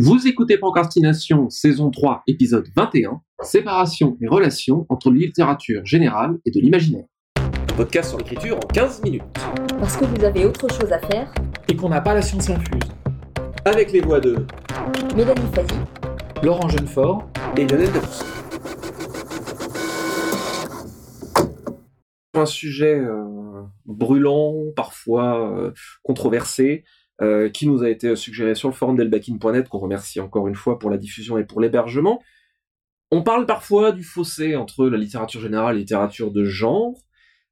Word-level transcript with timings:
Vous 0.00 0.28
écoutez 0.28 0.58
Procrastination, 0.58 1.50
saison 1.50 1.90
3, 1.90 2.22
épisode 2.28 2.68
21, 2.76 3.20
Séparation 3.42 4.16
et 4.20 4.28
relations 4.28 4.86
entre 4.90 5.10
littérature 5.10 5.84
générale 5.84 6.38
et 6.46 6.52
de 6.52 6.60
l'imaginaire. 6.60 7.06
Un 7.36 7.74
podcast 7.76 8.10
sur 8.10 8.18
l'écriture 8.18 8.58
en 8.58 8.68
15 8.68 9.02
minutes. 9.02 9.24
Parce 9.80 9.96
que 9.96 10.04
vous 10.04 10.22
avez 10.22 10.46
autre 10.46 10.72
chose 10.72 10.92
à 10.92 11.00
faire. 11.00 11.34
Et 11.68 11.74
qu'on 11.74 11.88
n'a 11.88 12.00
pas 12.00 12.14
la 12.14 12.22
science 12.22 12.48
infuse. 12.48 12.88
Avec 13.64 13.90
les 13.90 14.00
voix 14.00 14.20
de 14.20 14.46
Mélanie 15.16 15.52
Fazi, 15.52 15.74
Laurent 16.44 16.68
Jeunefort 16.68 17.28
et 17.56 17.66
Lionel 17.66 17.90
Debus. 17.90 18.22
Un 22.34 22.46
sujet 22.46 23.00
euh, 23.00 23.64
brûlant, 23.84 24.54
parfois 24.76 25.40
euh, 25.50 25.72
controversé, 26.04 26.84
euh, 27.20 27.48
qui 27.48 27.66
nous 27.66 27.82
a 27.82 27.90
été 27.90 28.14
suggéré 28.14 28.54
sur 28.54 28.68
le 28.68 28.74
forum 28.74 28.96
d'elbakin.net, 28.96 29.68
qu'on 29.68 29.78
remercie 29.78 30.20
encore 30.20 30.46
une 30.48 30.54
fois 30.54 30.78
pour 30.78 30.90
la 30.90 30.98
diffusion 30.98 31.38
et 31.38 31.44
pour 31.44 31.60
l'hébergement. 31.60 32.22
On 33.10 33.22
parle 33.22 33.46
parfois 33.46 33.92
du 33.92 34.04
fossé 34.04 34.54
entre 34.54 34.86
la 34.86 34.98
littérature 34.98 35.40
générale 35.40 35.74
et 35.74 35.78
la 35.78 35.80
littérature 35.80 36.30
de 36.30 36.44
genre, 36.44 36.94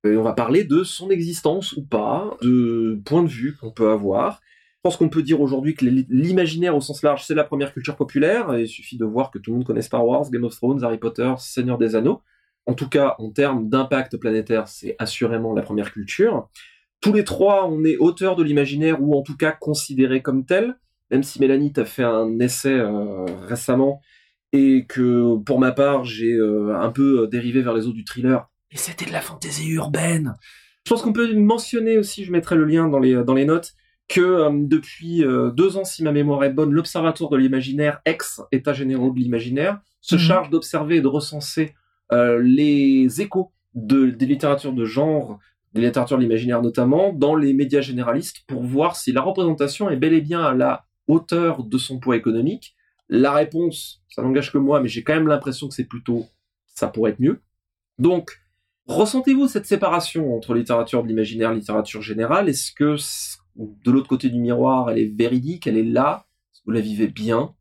et 0.05 0.17
on 0.17 0.23
va 0.23 0.35
parler 0.35 0.65
de 0.65 0.85
son 0.85 1.11
existence 1.11 1.73
ou 1.73 1.85
pas, 1.85 2.37
de 2.43 3.01
points 3.05 3.23
de 3.23 3.29
vue 3.29 3.57
qu'on 3.57 3.73
peut 3.73 3.91
avoir. 3.91 4.41
Je 4.77 4.81
pense 4.83 4.97
qu'on 4.99 5.09
peut 5.09 5.23
dire 5.23 5.41
aujourd'hui 5.41 5.75
que 5.75 5.85
l'imaginaire 5.85 6.77
au 6.77 6.81
sens 6.81 7.03
large, 7.03 7.25
c'est 7.25 7.35
la 7.35 7.43
première 7.43 7.73
culture 7.73 7.97
populaire, 7.97 8.55
et 8.55 8.63
il 8.63 8.69
suffit 8.69 8.97
de 8.97 9.05
voir 9.05 9.31
que 9.31 9.39
tout 9.39 9.51
le 9.51 9.57
monde 9.57 9.67
connaît 9.67 9.83
Star 9.83 10.07
Wars, 10.07 10.31
Game 10.31 10.45
of 10.45 10.55
Thrones, 10.55 10.85
Harry 10.85 10.99
Potter, 10.99 11.33
Seigneur 11.39 11.79
des 11.79 11.97
Anneaux. 11.97 12.23
En 12.67 12.75
tout 12.75 12.89
cas, 12.89 13.17
en 13.19 13.31
termes 13.31 13.69
d'impact 13.69 14.17
planétaire, 14.17 14.69
c'est 14.69 14.95
assurément 14.99 15.55
la 15.55 15.63
première 15.63 15.93
culture. 15.93 16.49
Tous 17.01 17.13
les 17.13 17.25
trois, 17.25 17.69
on 17.69 17.85
est 17.85 17.97
auteurs 17.99 18.37
de 18.37 18.43
l'imaginaire 18.43 19.03
ou 19.03 19.17
en 19.17 19.23
tout 19.23 19.37
cas 19.37 19.53
considérés 19.53 20.23
comme 20.23 20.45
tels, 20.45 20.77
même 21.11 21.23
si 21.23 21.41
Mélanie 21.41 21.73
t'a 21.73 21.85
fait 21.85 22.03
un 22.03 22.39
essai 22.41 22.73
euh, 22.73 23.25
récemment 23.47 24.01
et 24.53 24.87
que 24.89 25.37
pour 25.45 25.59
ma 25.59 25.73
part, 25.73 26.05
j'ai 26.05 26.33
euh, 26.33 26.77
un 26.77 26.91
peu 26.91 27.23
euh, 27.23 27.27
dérivé 27.27 27.63
vers 27.63 27.75
les 27.75 27.87
eaux 27.87 27.93
du 27.93 28.05
thriller. 28.05 28.49
Et 28.71 28.77
c'était 28.77 29.05
de 29.05 29.13
la 29.13 29.21
fantaisie 29.21 29.69
urbaine. 29.71 30.35
Je 30.85 30.93
pense 30.93 31.03
qu'on 31.03 31.13
peut 31.13 31.33
mentionner 31.35 31.99
aussi, 31.99 32.25
je 32.25 32.33
mettrai 32.33 32.57
le 32.57 32.65
lien 32.65 32.89
dans 32.89 32.99
les, 32.99 33.25
dans 33.25 33.35
les 33.35 33.45
notes, 33.45 33.75
que 34.09 34.49
depuis 34.69 35.25
deux 35.55 35.77
ans, 35.77 35.85
si 35.85 36.05
ma 36.05 36.13
mémoire 36.13 36.45
est 36.45 36.53
bonne, 36.53 36.71
l'Observatoire 36.71 37.29
de 37.29 37.37
l'imaginaire, 37.37 38.01
ex-État 38.05 38.73
généraux 38.73 39.11
de 39.11 39.19
l'imaginaire, 39.19 39.81
se 40.01 40.15
mhm. 40.15 40.21
charge 40.21 40.51
d'observer 40.51 40.97
et 40.97 41.01
de 41.01 41.09
recenser 41.09 41.75
les 42.13 43.21
échos 43.21 43.53
de, 43.75 44.11
des 44.11 44.27
littératures 44.27 44.73
de 44.73 44.85
genre 44.85 45.41
de 45.77 45.87
littérature 45.87 46.17
de 46.17 46.23
l'imaginaire 46.23 46.63
notamment, 46.63 47.13
dans 47.13 47.37
les 47.37 47.53
médias 47.53 47.81
généralistes, 47.81 48.45
pour 48.47 48.63
voir 48.63 48.97
si 48.97 49.13
la 49.13 49.23
représentation 49.23 49.91
est 49.91 49.97
bel 49.97 50.13
et 50.13 50.21
bien 50.21 50.43
à 50.43 50.55
la 50.55 50.85
hauteur 51.09 51.65
de 51.65 51.79
son 51.79 52.01
poids 52.01 52.17
économique. 52.17 52.75
La 53.09 53.33
réponse, 53.33 54.03
ça 54.09 54.23
n'engage 54.23 54.53
que 54.53 54.59
moi, 54.59 54.81
mais 54.81 54.89
j'ai 54.89 55.05
quand 55.05 55.15
même 55.15 55.29
l'impression 55.29 55.69
que 55.69 55.75
c'est 55.75 55.85
plutôt 55.85 56.27
ça 56.67 56.89
pourrait 56.89 57.13
être 57.13 57.21
mieux. 57.21 57.41
Donc, 57.99 58.39
ressentez-vous 58.87 59.49
cette 59.49 59.67
séparation 59.67 60.37
entre 60.37 60.55
littérature 60.55 61.03
de 61.03 61.09
l'imaginaire, 61.09 61.55
littérature 61.55 62.03
générale? 62.03 62.49
Est-ce 62.49 62.73
que 62.73 62.97
de 63.57 63.91
l'autre 63.91 64.09
côté 64.09 64.29
du 64.29 64.39
miroir, 64.39 64.91
elle 64.91 64.99
est 64.99 65.17
véridique, 65.17 65.67
elle 65.67 65.79
est 65.79 65.85
là? 65.85 66.27
Vous 66.65 66.73
la 66.73 66.81
vivez 66.81 67.07
bien? 67.07 67.55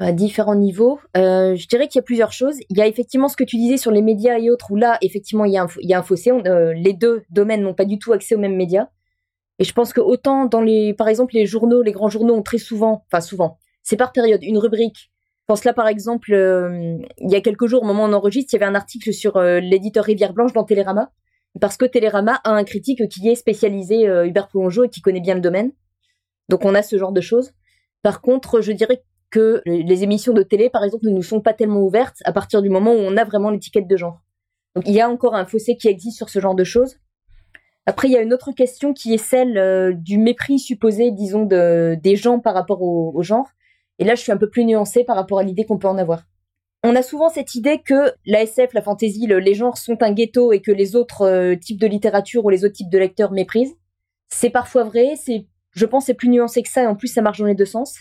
Différents 0.00 0.54
niveaux. 0.54 1.00
Euh, 1.16 1.56
je 1.56 1.66
dirais 1.66 1.88
qu'il 1.88 1.98
y 1.98 2.02
a 2.02 2.04
plusieurs 2.04 2.32
choses. 2.32 2.56
Il 2.68 2.78
y 2.78 2.80
a 2.80 2.86
effectivement 2.86 3.28
ce 3.28 3.36
que 3.36 3.44
tu 3.44 3.56
disais 3.56 3.76
sur 3.76 3.90
les 3.90 4.02
médias 4.02 4.38
et 4.38 4.50
autres, 4.50 4.70
où 4.70 4.76
là, 4.76 4.96
effectivement, 5.02 5.44
il 5.44 5.52
y 5.52 5.58
a 5.58 5.98
un, 5.98 6.02
fossé. 6.02 6.30
Euh, 6.30 6.72
les 6.72 6.92
deux 6.92 7.22
domaines 7.30 7.62
n'ont 7.62 7.74
pas 7.74 7.84
du 7.84 7.98
tout 7.98 8.12
accès 8.12 8.34
aux 8.34 8.38
mêmes 8.38 8.56
médias. 8.56 8.88
Et 9.58 9.64
je 9.64 9.72
pense 9.72 9.92
que 9.92 10.00
autant 10.00 10.46
dans 10.46 10.60
les, 10.60 10.94
par 10.94 11.08
exemple, 11.08 11.34
les 11.34 11.46
journaux, 11.46 11.82
les 11.82 11.90
grands 11.90 12.08
journaux 12.08 12.34
ont 12.34 12.42
très 12.42 12.58
souvent, 12.58 13.04
enfin 13.10 13.20
souvent, 13.20 13.58
c'est 13.82 13.96
par 13.96 14.12
période, 14.12 14.42
une 14.44 14.58
rubrique. 14.58 15.10
Je 15.40 15.44
pense 15.48 15.64
là, 15.64 15.72
par 15.72 15.88
exemple, 15.88 16.32
euh, 16.32 16.98
il 17.18 17.30
y 17.30 17.34
a 17.34 17.40
quelques 17.40 17.66
jours, 17.66 17.82
au 17.82 17.86
moment 17.86 18.04
où 18.04 18.08
on 18.08 18.12
enregistre, 18.12 18.54
il 18.54 18.56
y 18.56 18.62
avait 18.62 18.70
un 18.70 18.76
article 18.76 19.12
sur 19.12 19.40
l'éditeur 19.40 20.04
Rivière 20.04 20.32
Blanche 20.32 20.52
dans 20.52 20.62
Télérama, 20.62 21.10
parce 21.60 21.76
que 21.76 21.86
Télérama 21.86 22.40
a 22.44 22.50
un 22.50 22.62
critique 22.62 23.08
qui 23.08 23.28
est 23.28 23.34
spécialisé 23.34 24.04
Hubert 24.04 24.46
Plongeau 24.46 24.84
et 24.84 24.90
qui 24.90 25.00
connaît 25.00 25.20
bien 25.20 25.34
le 25.34 25.40
domaine. 25.40 25.72
Donc 26.48 26.64
on 26.64 26.74
a 26.74 26.82
ce 26.82 26.96
genre 26.98 27.12
de 27.12 27.20
choses. 27.20 27.52
Par 28.02 28.20
contre, 28.20 28.60
je 28.60 28.72
dirais 28.72 28.98
que 28.98 29.02
les 29.36 30.02
émissions 30.02 30.32
de 30.32 30.42
télé, 30.42 30.70
par 30.70 30.84
exemple, 30.84 31.06
ne 31.06 31.10
nous 31.10 31.22
sont 31.22 31.40
pas 31.40 31.52
tellement 31.52 31.80
ouvertes 31.80 32.18
à 32.24 32.32
partir 32.32 32.62
du 32.62 32.70
moment 32.70 32.92
où 32.92 32.98
on 32.98 33.16
a 33.16 33.24
vraiment 33.24 33.50
l'étiquette 33.50 33.86
de 33.86 33.96
genre. 33.96 34.20
Donc 34.74 34.84
il 34.86 34.94
y 34.94 35.00
a 35.00 35.08
encore 35.08 35.34
un 35.34 35.44
fossé 35.44 35.76
qui 35.76 35.88
existe 35.88 36.16
sur 36.16 36.28
ce 36.28 36.40
genre 36.40 36.54
de 36.54 36.64
choses. 36.64 36.96
Après, 37.86 38.08
il 38.08 38.12
y 38.12 38.16
a 38.16 38.20
une 38.20 38.34
autre 38.34 38.52
question 38.52 38.92
qui 38.92 39.14
est 39.14 39.18
celle 39.18 39.56
euh, 39.56 39.92
du 39.94 40.18
mépris 40.18 40.58
supposé, 40.58 41.10
disons, 41.10 41.46
de, 41.46 41.96
des 42.02 42.16
gens 42.16 42.38
par 42.38 42.52
rapport 42.52 42.82
au, 42.82 43.22
genre. 43.22 43.48
Et 43.98 44.04
là, 44.04 44.14
je 44.14 44.20
suis 44.20 44.30
un 44.30 44.36
peu 44.36 44.50
plus 44.50 44.66
nuancée 44.66 45.04
par 45.04 45.16
rapport 45.16 45.38
à 45.38 45.42
l'idée 45.42 45.64
qu'on 45.64 45.78
peut 45.78 45.88
en 45.88 45.96
avoir. 45.96 46.24
On 46.84 46.94
a 46.94 47.02
souvent 47.02 47.30
cette 47.30 47.54
idée 47.54 47.80
que 47.82 48.12
la 48.26 48.42
SF, 48.42 48.74
la 48.74 48.82
fantasy, 48.82 49.26
les 49.26 49.54
genres 49.54 49.78
sont 49.78 50.02
un 50.02 50.12
ghetto 50.12 50.52
et 50.52 50.60
que 50.60 50.70
les 50.70 50.96
autres 50.96 51.22
euh, 51.22 51.56
types 51.56 51.80
de 51.80 51.86
littérature 51.86 52.44
ou 52.44 52.50
les 52.50 52.64
autres 52.64 52.74
types 52.74 52.90
de 52.90 52.98
lecteurs 52.98 53.32
méprisent. 53.32 53.74
C'est 54.28 54.50
parfois 54.50 54.84
vrai, 54.84 55.14
c'est, 55.16 55.46
je 55.72 55.86
pense, 55.86 56.04
c'est 56.06 56.14
plus 56.14 56.28
nuancé 56.28 56.62
que 56.62 56.68
ça 56.68 56.82
et 56.82 56.86
en 56.86 56.94
plus 56.94 57.08
ça 57.08 57.22
marche 57.22 57.38
dans 57.38 57.46
les 57.46 57.54
deux 57.54 57.64
sens 57.64 57.96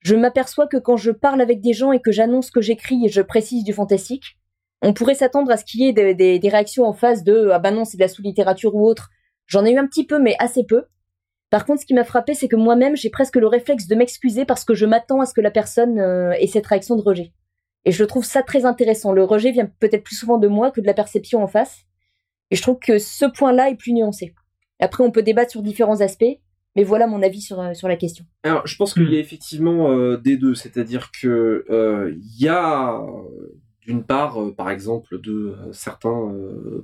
je 0.00 0.14
m'aperçois 0.14 0.66
que 0.66 0.76
quand 0.76 0.96
je 0.96 1.10
parle 1.10 1.40
avec 1.40 1.60
des 1.60 1.72
gens 1.72 1.92
et 1.92 2.00
que 2.00 2.12
j'annonce 2.12 2.50
que 2.50 2.60
j'écris 2.60 3.06
et 3.06 3.08
je 3.08 3.20
précise 3.20 3.64
du 3.64 3.72
fantastique, 3.72 4.38
on 4.82 4.92
pourrait 4.92 5.14
s'attendre 5.14 5.50
à 5.50 5.56
ce 5.56 5.64
qu'il 5.64 5.80
y 5.80 5.88
ait 5.88 6.14
des, 6.14 6.48
réactions 6.48 6.84
en 6.84 6.92
face 6.92 7.24
de 7.24 7.50
ah 7.52 7.58
bah 7.58 7.72
non 7.72 7.84
c'est 7.84 7.96
de 7.96 8.02
la 8.02 8.08
sous-littérature 8.08 8.74
ou 8.74 8.86
autre. 8.86 9.10
J'en 9.46 9.64
ai 9.64 9.72
eu 9.72 9.78
un 9.78 9.86
petit 9.86 10.06
peu 10.06 10.20
mais 10.20 10.36
assez 10.38 10.64
peu. 10.64 10.84
Par 11.50 11.64
contre, 11.64 11.80
ce 11.80 11.86
qui 11.86 11.94
m'a 11.94 12.04
frappé, 12.04 12.34
c'est 12.34 12.48
que 12.48 12.56
moi-même, 12.56 12.94
j'ai 12.94 13.08
presque 13.08 13.36
le 13.36 13.46
réflexe 13.46 13.86
de 13.86 13.94
m'excuser 13.94 14.44
parce 14.44 14.64
que 14.64 14.74
je 14.74 14.84
m'attends 14.84 15.20
à 15.20 15.26
ce 15.26 15.32
que 15.32 15.40
la 15.40 15.50
personne 15.50 15.98
euh, 15.98 16.32
ait 16.32 16.46
cette 16.46 16.66
réaction 16.66 16.94
de 16.94 17.00
rejet. 17.00 17.32
Et 17.86 17.90
je 17.90 18.04
trouve 18.04 18.24
ça 18.24 18.42
très 18.42 18.66
intéressant. 18.66 19.12
Le 19.12 19.24
rejet 19.24 19.50
vient 19.50 19.70
peut-être 19.80 20.04
plus 20.04 20.16
souvent 20.16 20.36
de 20.36 20.46
moi 20.46 20.70
que 20.70 20.82
de 20.82 20.86
la 20.86 20.92
perception 20.92 21.42
en 21.42 21.46
face. 21.46 21.86
Et 22.50 22.56
je 22.56 22.60
trouve 22.60 22.78
que 22.78 22.98
ce 22.98 23.24
point-là 23.24 23.70
est 23.70 23.76
plus 23.76 23.94
nuancé. 23.94 24.34
Après, 24.78 25.02
on 25.02 25.10
peut 25.10 25.22
débattre 25.22 25.50
sur 25.50 25.62
différents 25.62 26.02
aspects, 26.02 26.38
mais 26.78 26.84
voilà 26.84 27.08
mon 27.08 27.22
avis 27.24 27.40
sur, 27.40 27.60
euh, 27.60 27.74
sur 27.74 27.88
la 27.88 27.96
question. 27.96 28.24
Alors, 28.44 28.64
je 28.64 28.76
pense 28.76 28.94
qu'il 28.94 29.10
y 29.10 29.16
a 29.16 29.18
hmm. 29.18 29.20
effectivement 29.20 29.90
euh, 29.90 30.16
des 30.16 30.36
deux, 30.36 30.54
c'est-à-dire 30.54 31.10
que 31.10 31.64
euh, 31.70 32.14
il 32.16 32.40
y 32.40 32.46
a 32.46 33.02
d'une 33.80 34.04
part, 34.04 34.38
par 34.54 34.70
exemple, 34.70 35.20
de 35.20 35.56
certains 35.72 36.32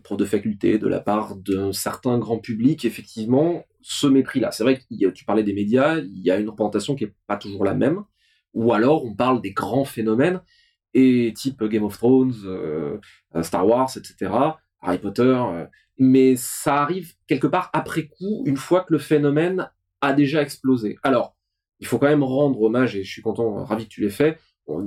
profs 0.02 0.18
de 0.18 0.24
faculté, 0.24 0.78
de 0.78 0.88
la 0.88 1.00
part 1.00 1.36
d'un 1.36 1.72
certain 1.72 2.18
grand 2.18 2.38
public, 2.38 2.86
effectivement, 2.86 3.62
ce 3.82 4.06
mépris-là. 4.06 4.50
C'est 4.50 4.64
vrai 4.64 4.78
que 4.78 5.10
tu 5.10 5.24
parlais 5.26 5.42
des 5.42 5.52
médias, 5.52 5.98
il 5.98 6.22
y 6.22 6.30
a 6.30 6.38
une 6.38 6.48
représentation 6.48 6.96
qui 6.96 7.04
est 7.04 7.14
pas 7.26 7.36
toujours 7.36 7.62
la 7.62 7.74
même, 7.74 8.02
ou 8.54 8.72
alors 8.72 9.04
on 9.04 9.14
parle 9.14 9.42
des 9.42 9.52
grands 9.52 9.84
phénomènes, 9.84 10.40
et 10.94 11.34
type 11.36 11.62
Game 11.64 11.84
of 11.84 11.98
Thrones, 11.98 12.32
Star 13.42 13.66
Wars, 13.66 13.90
etc., 13.98 14.32
Harry 14.80 14.98
Potter, 14.98 15.38
mais 15.98 16.36
ça 16.36 16.82
arrive 16.82 17.12
quelque 17.26 17.46
part 17.46 17.68
après 17.74 18.06
coup, 18.06 18.44
une 18.46 18.56
fois 18.56 18.80
que 18.80 18.94
le 18.94 18.98
phénomène 18.98 19.68
a 20.04 20.12
déjà 20.12 20.42
explosé. 20.42 20.96
Alors, 21.02 21.36
il 21.80 21.86
faut 21.86 21.98
quand 21.98 22.08
même 22.08 22.22
rendre 22.22 22.60
hommage, 22.62 22.96
et 22.96 23.04
je 23.04 23.10
suis 23.10 23.22
content, 23.22 23.64
ravi 23.64 23.84
que 23.84 23.90
tu 23.90 24.00
l'aies 24.00 24.10
fait. 24.10 24.38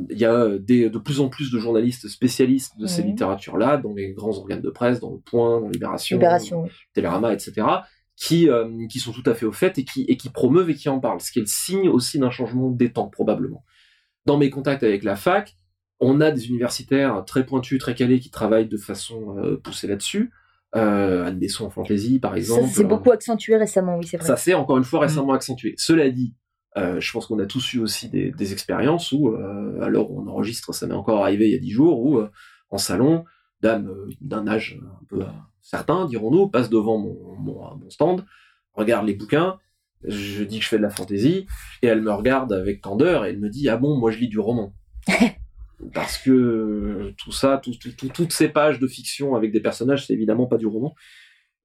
Il 0.10 0.18
y 0.18 0.26
a 0.26 0.48
de 0.48 0.98
plus 0.98 1.20
en 1.20 1.30
plus 1.30 1.52
de 1.52 1.60
journalistes 1.60 2.08
spécialistes 2.08 2.78
de 2.80 2.88
ces 2.88 3.04
littératures-là, 3.04 3.78
dans 3.78 3.94
les 3.94 4.14
grands 4.14 4.36
organes 4.36 4.62
de 4.62 4.70
presse, 4.72 5.00
dans 5.00 5.12
Le 5.12 5.20
Point, 5.20 5.62
dans 5.62 5.70
Libération, 5.70 6.20
Télérama, 6.94 7.34
etc., 7.34 7.68
qui, 8.16 8.50
euh, 8.50 8.88
qui 8.88 9.00
sont 9.00 9.12
tout 9.12 9.24
à 9.28 9.36
fait 9.36 9.46
au 9.46 9.52
fait 9.52 9.78
et 9.78 9.86
qui, 9.86 10.04
et 10.08 10.18
qui 10.18 10.30
promeuvent 10.30 10.72
et 10.72 10.74
qui 10.74 10.90
en 10.90 11.00
parlent, 11.00 11.22
ce 11.22 11.32
qui 11.32 11.38
est 11.38 11.44
le 11.44 11.48
signe 11.48 11.88
aussi 11.88 12.18
d'un 12.18 12.32
changement 12.32 12.72
des 12.72 12.92
temps, 12.92 13.10
probablement. 13.10 13.64
Dans 14.26 14.38
mes 14.38 14.50
contacts 14.50 14.82
avec 14.82 15.04
la 15.04 15.16
fac, 15.16 15.56
on 16.00 16.20
a 16.20 16.32
des 16.32 16.48
universitaires 16.48 17.24
très 17.26 17.46
pointus, 17.46 17.80
très 17.80 17.94
calés, 17.94 18.20
qui 18.20 18.32
travaillent 18.32 18.68
de 18.68 18.78
façon 18.78 19.38
euh, 19.38 19.58
poussée 19.58 19.86
là-dessus 19.86 20.32
euh, 20.76 21.26
Anne 21.26 21.40
Besson 21.40 21.66
en 21.66 21.70
fantasy 21.70 22.20
par 22.20 22.36
exemple. 22.36 22.68
Ça 22.68 22.76
s'est 22.76 22.84
beaucoup 22.84 23.12
accentué 23.12 23.56
récemment, 23.58 23.98
oui 23.98 24.06
c'est 24.06 24.18
vrai. 24.18 24.26
Ça 24.26 24.38
s'est 24.38 24.54
encore 24.54 24.78
une 24.78 24.84
fois 24.84 25.00
récemment 25.02 25.34
mm. 25.34 25.36
accentué. 25.36 25.76
Cela 25.78 26.10
dit, 26.10 26.34
euh, 26.78 27.00
je 27.00 27.12
pense 27.12 27.26
qu'on 27.26 27.40
a 27.40 27.46
tous 27.46 27.74
eu 27.74 27.80
aussi 27.80 28.10
des, 28.10 28.32
des 28.32 28.54
expériences 28.54 29.12
où, 29.12 29.30
euh, 29.30 29.82
alors 29.82 30.12
on 30.12 30.28
enregistre, 30.28 30.74
ça 30.74 30.86
m'est 30.86 30.94
encore 30.94 31.24
arrivé 31.24 31.48
il 31.48 31.52
y 31.52 31.56
a 31.56 31.60
dix 31.60 31.72
jours, 31.72 32.00
où 32.00 32.18
euh, 32.20 32.30
en 32.70 32.78
salon, 32.78 33.26
dame 33.62 33.92
d'un 34.22 34.48
âge 34.48 34.80
un 34.84 35.06
peu 35.10 35.24
certain, 35.62 36.06
dirons-nous, 36.06 36.50
passe 36.50 36.70
devant 36.70 37.00
mon, 37.00 37.36
mon, 37.40 37.78
mon, 37.78 37.90
stand, 37.90 38.24
regarde 38.74 39.08
les 39.08 39.16
bouquins, 39.16 39.58
je 40.04 40.44
dis 40.44 40.60
que 40.60 40.64
je 40.64 40.70
fais 40.70 40.78
de 40.78 40.84
la 40.84 40.92
fantasy, 40.92 41.48
et 41.82 41.88
elle 41.88 42.02
me 42.02 42.12
regarde 42.12 42.54
avec 42.54 42.82
candeur 42.82 43.26
et 43.26 43.30
elle 43.30 43.40
me 43.40 43.50
dit 43.50 43.68
ah 43.70 43.78
bon 43.78 43.98
moi 43.98 44.12
je 44.12 44.20
lis 44.20 44.30
du 44.30 44.40
roman. 44.40 44.74
parce 45.94 46.18
que 46.18 47.14
tout 47.18 47.32
ça, 47.32 47.62
toutes 48.14 48.32
ces 48.34 48.50
pages 48.50 48.80
de 48.80 48.88
fiction 48.88 49.36
avec 49.36 49.52
des 49.52 49.60
personnages, 49.60 50.08
c'est 50.08 50.14
évidemment 50.14 50.48
pas 50.48 50.58
du 50.58 50.68
roman. 50.68 50.96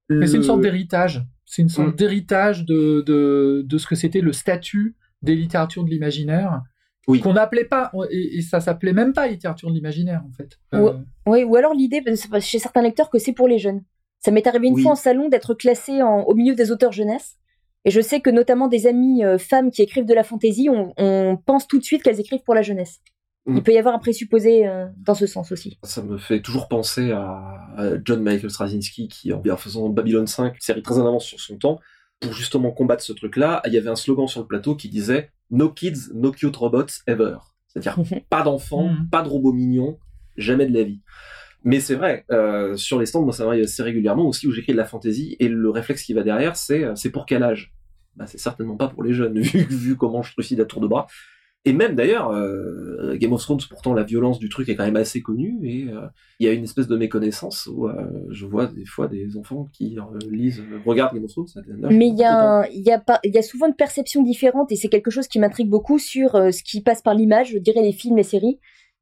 Mais 0.09 0.27
c'est 0.27 0.37
une 0.37 0.43
sorte 0.43 0.61
d'héritage. 0.61 1.23
C'est 1.47 1.63
une 1.63 1.69
sorte 1.69 1.95
mm. 1.95 1.97
d'héritage 1.97 2.65
de, 2.65 3.03
de, 3.07 3.63
de, 3.65 3.79
ce 3.79 3.87
que 3.87 3.95
c'était 3.95 4.21
le 4.21 4.33
statut 4.33 4.97
des 5.23 5.35
littératures 5.35 5.85
de 5.85 5.91
l'imaginaire. 5.91 6.63
Oui. 7.09 7.21
Qu'on 7.21 7.33
n'appelait 7.33 7.65
pas, 7.65 7.91
et, 8.11 8.43
ça 8.43 8.61
s'appelait 8.61 8.93
même 8.93 9.13
pas 9.13 9.27
littérature 9.27 9.69
de 9.69 9.75
l'imaginaire, 9.75 10.23
en 10.29 10.33
fait. 10.33 10.59
Euh, 10.75 10.93
oui, 11.27 11.43
ou 11.43 11.57
alors 11.57 11.75
l'idée, 11.75 12.03
chez 12.41 12.59
certains 12.59 12.83
lecteurs, 12.83 13.11
que 13.11 13.19
c'est 13.19 13.33
pour 13.33 13.49
les 13.49 13.59
jeunes. 13.59 13.83
Ça 14.21 14.31
m'est 14.31 14.47
arrivé 14.47 14.69
une 14.69 14.79
fois 14.79 14.93
en 14.93 14.97
salon 14.97 15.29
d'être 15.29 15.55
classé 15.55 16.01
en, 16.01 16.21
au 16.21 16.35
milieu 16.35 16.55
des 16.55 16.71
auteurs 16.71 16.93
jeunesse. 16.93 17.39
Et 17.85 17.91
je 17.91 18.01
sais 18.01 18.21
que 18.21 18.31
notamment 18.31 18.69
des 18.69 18.87
amies 18.87 19.23
femmes 19.39 19.73
qui 19.73 19.83
écrivent 19.83 20.05
de 20.05 20.15
la 20.15 20.23
fantaisie, 20.23 20.69
on, 20.71 21.37
pense 21.45 21.67
tout 21.67 21.79
de 21.79 21.85
suite 21.85 22.05
qu'elles 22.05 22.21
écrivent 22.21 22.45
pour 22.45 22.55
la 22.55 22.63
jeunesse. 22.63 23.01
Il 23.47 23.55
mm. 23.55 23.63
peut 23.63 23.73
y 23.73 23.79
avoir 23.79 23.95
un 23.95 23.99
présupposé 23.99 24.65
dans 24.99 25.15
ce 25.15 25.27
sens 25.27 25.51
aussi. 25.53 25.79
Ça 25.83 26.03
me 26.03 26.17
fait 26.19 26.41
toujours 26.41 26.69
penser 26.69 27.11
à, 27.11 27.69
John 28.05 28.23
Michael 28.23 28.51
Straczynski 28.51 29.09
qui, 29.09 29.33
en 29.33 29.57
faisant 29.57 29.89
Babylon 29.89 30.27
5, 30.27 30.57
série 30.61 30.83
très 30.83 30.99
en 30.99 31.07
avance 31.07 31.25
sur 31.25 31.41
son 31.41 31.57
temps, 31.57 31.81
pour 32.23 32.33
justement 32.33 32.71
combattre 32.71 33.03
ce 33.03 33.13
truc-là, 33.13 33.61
il 33.67 33.73
y 33.73 33.79
avait 33.79 33.91
un 33.91 33.97
slogan 33.97 34.29
sur 34.29 34.41
le 34.41 34.47
plateau 34.47 34.77
qui 34.77 34.89
disait 34.89 35.31
No 35.51 35.71
kids, 35.71 36.13
no 36.15 36.31
cute 36.31 36.57
robots 36.57 37.03
ever. 37.07 37.37
C'est-à-dire 37.67 37.99
pas 38.31 38.43
d'enfants, 38.43 38.89
mm. 38.89 39.09
pas 39.11 39.23
de 39.23 39.29
robots 39.29 39.53
mignons, 39.53 39.99
jamais 40.37 40.67
de 40.67 40.73
la 40.73 40.85
vie. 40.85 41.01
Mais 41.65 41.81
c'est 41.81 41.95
vrai, 41.95 42.25
euh, 42.31 42.77
sur 42.77 42.99
les 42.99 43.07
stands, 43.07 43.23
moi 43.23 43.33
ça 43.33 43.45
m'arrive 43.45 43.65
assez 43.65 43.83
régulièrement 43.83 44.27
aussi 44.27 44.47
où 44.47 44.53
j'écris 44.53 44.73
de 44.73 44.77
la 44.77 44.85
fantaisie 44.85 45.37
et 45.39 45.49
le 45.49 45.71
réflexe 45.71 46.03
qui 46.03 46.13
va 46.13 46.23
derrière, 46.23 46.57
c'est 46.57 46.85
euh, 46.85 46.95
c'est 46.97 47.11
pour 47.11 47.27
quel 47.27 47.43
âge? 47.43 47.73
Bah, 48.17 48.27
C'est 48.27 48.39
certainement 48.39 48.77
pas 48.77 48.89
pour 48.89 49.03
les 49.03 49.13
jeunes, 49.13 49.39
vu, 49.41 49.65
vu 49.65 49.97
comment 49.97 50.23
je 50.23 50.33
trucide 50.33 50.61
à 50.61 50.65
tour 50.65 50.81
de 50.81 50.87
bras. 50.87 51.07
Et 51.65 51.73
même 51.73 51.95
d'ailleurs, 51.95 52.31
euh, 52.31 53.17
Game 53.17 53.33
of 53.33 53.41
Thrones, 53.41 53.61
pourtant 53.71 53.95
la 53.95 54.03
violence 54.03 54.41
du 54.41 54.49
truc 54.49 54.69
est 54.69 54.75
quand 54.75 54.85
même 54.85 54.97
assez 54.97 55.23
connue 55.23 55.61
et 55.63 55.89
euh, 55.89 56.09
il 56.41 56.47
y 56.47 56.49
a 56.49 56.53
une 56.53 56.65
espèce 56.65 56.89
de 56.89 56.97
méconnaissance 56.97 57.69
où 57.73 57.87
euh, 57.87 57.93
je 58.31 58.47
vois 58.47 58.67
des 58.67 58.85
fois 58.85 59.07
des 59.07 59.37
enfants 59.37 59.69
qui 59.73 59.97
lisent, 60.29 60.61
regardent 60.85 61.15
Game 61.15 61.25
of 61.25 61.31
Thrones. 61.31 61.47
Mais 61.91 62.09
il 62.09 62.19
y 62.19 62.25
a, 62.25 62.69
il 62.73 62.83
y 62.83 62.91
a 62.91 62.99
pas, 62.99 63.21
il 63.23 63.33
y 63.33 63.39
a 63.39 63.43
souvent 63.43 63.69
une 63.69 63.77
perception 63.77 64.25
différente 64.25 64.73
et 64.73 64.77
c'est 64.77 64.89
quelque 64.89 65.13
chose 65.13 65.29
qui 65.29 65.39
m'intrigue 65.39 65.69
beaucoup 65.69 66.01
sur 66.01 66.33
ce 66.33 66.63
qui 66.65 66.81
passe 66.81 67.01
par 67.01 67.15
l'image, 67.15 67.53
je 67.53 67.59
dirais 67.59 67.83
les 67.83 67.93
films, 67.93 68.17
les 68.17 68.25
séries, 68.25 68.59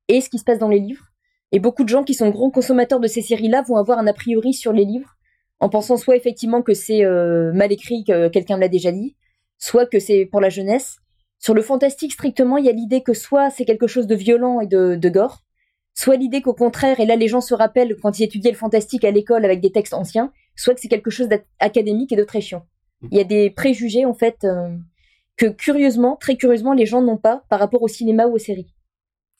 et 0.09 0.21
ce 0.21 0.29
qui 0.29 0.39
se 0.39 0.45
passe 0.45 0.59
dans 0.59 0.69
les 0.69 0.81
livres. 0.81 1.05
Et 1.53 1.61
beaucoup 1.61 1.83
de 1.83 1.89
gens 1.89 2.05
qui 2.05 2.13
sont 2.13 2.29
gros 2.29 2.51
consommateurs 2.51 3.01
de 3.01 3.07
ces 3.07 3.23
séries-là 3.23 3.63
vont 3.67 3.77
avoir 3.77 3.99
un 3.99 4.07
a 4.07 4.13
priori 4.13 4.53
sur 4.53 4.75
les 4.75 4.85
livres, 4.85 5.17
en 5.61 5.71
pensant 5.71 5.97
soit 5.97 6.17
effectivement 6.17 6.61
que 6.61 6.75
c'est 6.75 7.05
mal 7.55 7.73
écrit, 7.73 8.05
que 8.05 8.29
quelqu'un 8.29 8.59
l'a 8.59 8.69
déjà 8.69 8.93
dit, 8.93 9.17
soit 9.57 9.87
que 9.87 9.99
c'est 9.99 10.27
pour 10.27 10.43
la 10.43 10.51
jeunesse 10.51 11.00
sur 11.41 11.55
le 11.55 11.63
fantastique, 11.63 12.13
strictement, 12.13 12.59
il 12.59 12.67
y 12.67 12.69
a 12.69 12.73
l'idée 12.73 13.03
que 13.03 13.15
soit 13.15 13.49
c'est 13.49 13.65
quelque 13.65 13.87
chose 13.87 14.07
de 14.07 14.15
violent 14.15 14.61
et 14.61 14.67
de, 14.67 15.09
gore, 15.09 15.43
soit 15.95 16.17
l'idée 16.17 16.43
qu'au 16.43 16.53
contraire, 16.53 17.01
et 17.01 17.07
là 17.07 17.17
les 17.17 17.29
gens 17.29 17.41
se 17.41 17.55
rappellent 17.55 17.97
quand 17.97 18.19
ils 18.19 18.25
étudiaient 18.25 18.51
le 18.51 18.59
fantastique 18.59 19.05
à 19.05 19.11
l'école 19.11 19.47
avec 19.47 19.63
des 19.63 19.73
textes 19.73 19.95
anciens, 19.95 20.33
soit 20.55 20.75
que 20.75 20.81
c'est 20.81 20.89
quelque 20.89 21.11
chose 21.11 21.29
d'académique 21.29 22.13
et 22.13 22.17
de 22.17 22.25
très 22.25 22.43
chiant. 22.43 22.67
Il 23.11 23.17
y 23.17 23.21
a 23.21 23.25
des 23.25 23.49
préjugés, 23.49 24.05
en 24.05 24.13
fait, 24.13 24.45
euh, 24.45 24.69
que 25.39 25.47
curieusement, 25.47 26.17
très 26.17 26.37
curieusement, 26.37 26.75
les 26.75 26.85
gens 26.85 27.01
n'ont 27.01 27.17
pas 27.17 27.43
par 27.49 27.59
rapport 27.59 27.83
au 27.83 27.89
cinéma 27.89 28.27
ou 28.27 28.35
aux 28.35 28.39
séries. 28.39 28.75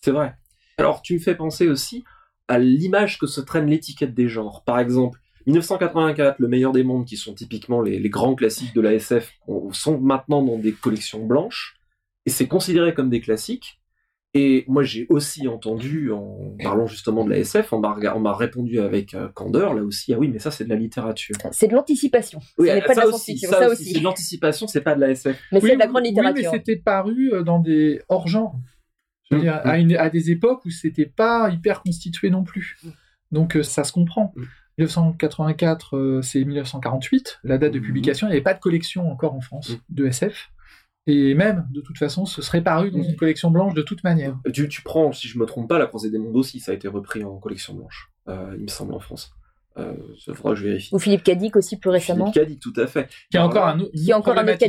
C'est 0.01 0.13
vrai. 0.13 0.33
Alors, 0.79 1.03
tu 1.03 1.13
me 1.13 1.19
fais 1.19 1.35
penser 1.35 1.69
aussi 1.69 2.05
à 2.49 2.59
l'image 2.59 3.19
que 3.19 3.27
se 3.27 3.43
traîne 3.43 3.67
l'étiquette 3.67 4.15
des 4.15 4.29
genres. 4.29 4.63
Par 4.65 4.79
exemple, 4.79 5.21
1984, 5.47 6.39
Le 6.39 6.49
meilleur 6.49 6.73
des 6.73 6.83
mondes, 6.83 7.05
qui 7.05 7.19
sont 7.19 7.35
typiquement 7.35 7.83
les, 7.83 7.99
les 7.99 8.09
grands 8.09 8.35
classiques 8.35 8.75
de 8.75 8.81
la 8.81 8.95
SF, 8.95 9.35
sont 9.73 10.01
maintenant 10.01 10.43
dans 10.43 10.57
des 10.57 10.73
collections 10.73 11.27
blanches 11.27 11.77
et 12.27 12.31
c'est 12.31 12.49
considéré 12.49 12.95
comme 12.95 13.11
des 13.11 13.21
classiques. 13.21 13.81
Et 14.33 14.65
moi, 14.69 14.85
j'ai 14.85 15.07
aussi 15.09 15.49
entendu, 15.49 16.13
en 16.13 16.55
parlant 16.63 16.87
justement 16.87 17.25
de 17.25 17.31
la 17.31 17.39
SF, 17.39 17.73
on 17.73 17.81
m'a 17.81 18.37
répondu 18.37 18.79
avec 18.79 19.15
euh, 19.15 19.29
candeur, 19.29 19.75
là 19.75 19.83
aussi, 19.83 20.15
ah 20.15 20.19
oui, 20.19 20.29
mais 20.29 20.39
ça, 20.39 20.53
c'est 20.53 20.63
de 20.63 20.69
la 20.69 20.77
littérature. 20.77 21.35
C'est 21.51 21.67
de 21.67 21.75
l'anticipation. 21.75 22.39
Oui, 22.57 22.69
ce 22.69 22.87
pas 22.87 22.95
de 22.95 23.01
la 23.01 23.09
aussi, 23.09 23.37
ça, 23.39 23.69
aussi. 23.69 23.93
C'est 23.93 23.99
de 23.99 24.05
l'anticipation, 24.05 24.69
c'est 24.69 24.83
pas 24.83 24.95
de 24.95 25.01
la 25.01 25.11
SF. 25.11 25.37
Mais 25.51 25.61
c'est 25.61 25.75
de 25.75 25.79
la 25.81 25.89
grande 25.89 26.05
littérature. 26.05 26.37
Oui, 26.37 26.49
mais 26.53 26.59
c'était 26.59 26.77
paru 26.77 27.33
euh, 27.33 27.43
dans 27.43 27.59
des 27.59 28.03
hors-genres. 28.09 28.55
Je 29.29 29.35
veux 29.35 29.41
mmh, 29.41 29.45
dire, 29.45 29.63
mmh. 29.65 29.97
à, 29.99 30.11
des 30.11 30.31
époques 30.31 30.65
où 30.65 30.71
c'était 30.71 31.07
pas 31.07 31.51
hyper 31.51 31.83
constitué 31.83 32.31
non 32.31 32.45
plus. 32.45 32.79
Donc, 33.33 33.57
euh, 33.57 33.65
ça 33.65 33.83
se 33.83 33.91
comprend. 33.91 34.33
1984, 34.79 36.21
c'est 36.23 36.45
1948, 36.45 37.41
la 37.43 37.59
date 37.59 37.73
de 37.73 37.81
mmh. 37.81 37.83
publication. 37.83 38.29
Il 38.29 38.31
n'y 38.31 38.37
avait 38.37 38.45
pas 38.45 38.55
de 38.55 38.61
collection 38.61 39.11
encore 39.11 39.35
en 39.35 39.41
France 39.41 39.77
de 39.89 40.07
SF. 40.07 40.51
Et 41.07 41.35
même, 41.35 41.67
de 41.73 41.81
toute 41.81 41.99
façon, 41.99 42.27
ce 42.27 42.43
serait 42.43 42.63
paru 42.63 42.91
dans 42.91 43.03
une 43.03 43.17
collection 43.17 43.51
blanche 43.51 43.75
de 43.75 43.83
toute 43.83 44.05
manière. 44.05 44.39
Tu, 44.53 44.69
tu 44.69 44.83
prends, 44.83 45.13
si 45.13 45.29
je 45.29 45.39
me 45.39 45.47
trompe 45.47 45.69
pas, 45.69 45.79
La 45.79 45.87
Croisée 45.87 46.11
des 46.11 46.19
Mondes 46.19 46.37
aussi, 46.37 46.61
ça 46.61 46.73
a 46.73 46.75
été 46.75 46.89
repris 46.89 47.25
en 47.25 47.39
collection 47.39 47.75
blanche, 47.75 48.11
euh, 48.29 48.55
il 48.57 48.63
me 48.63 48.69
semble, 48.69 48.95
en 48.95 49.01
France. 49.01 49.33
Euh, 49.79 49.95
faudra 50.35 50.53
que 50.53 50.59
je 50.59 50.65
vérifie. 50.65 50.95
Ou 50.95 50.99
Philippe 50.99 51.23
Cadic 51.23 51.57
aussi 51.57 51.79
plus 51.79 51.91
récemment. 51.91 52.33
Philippe 52.33 52.49
Cadic, 52.49 52.61
tout 52.61 52.73
à 52.77 52.87
fait. 52.87 53.09
Qui 53.31 53.39
a 53.39 53.45
encore 53.45 53.67
un, 53.67 53.81
autre, 53.81 53.93
qui 53.93 54.13
encore 54.13 54.37
un 54.37 54.43
autre 54.43 54.59
cas 54.59 54.69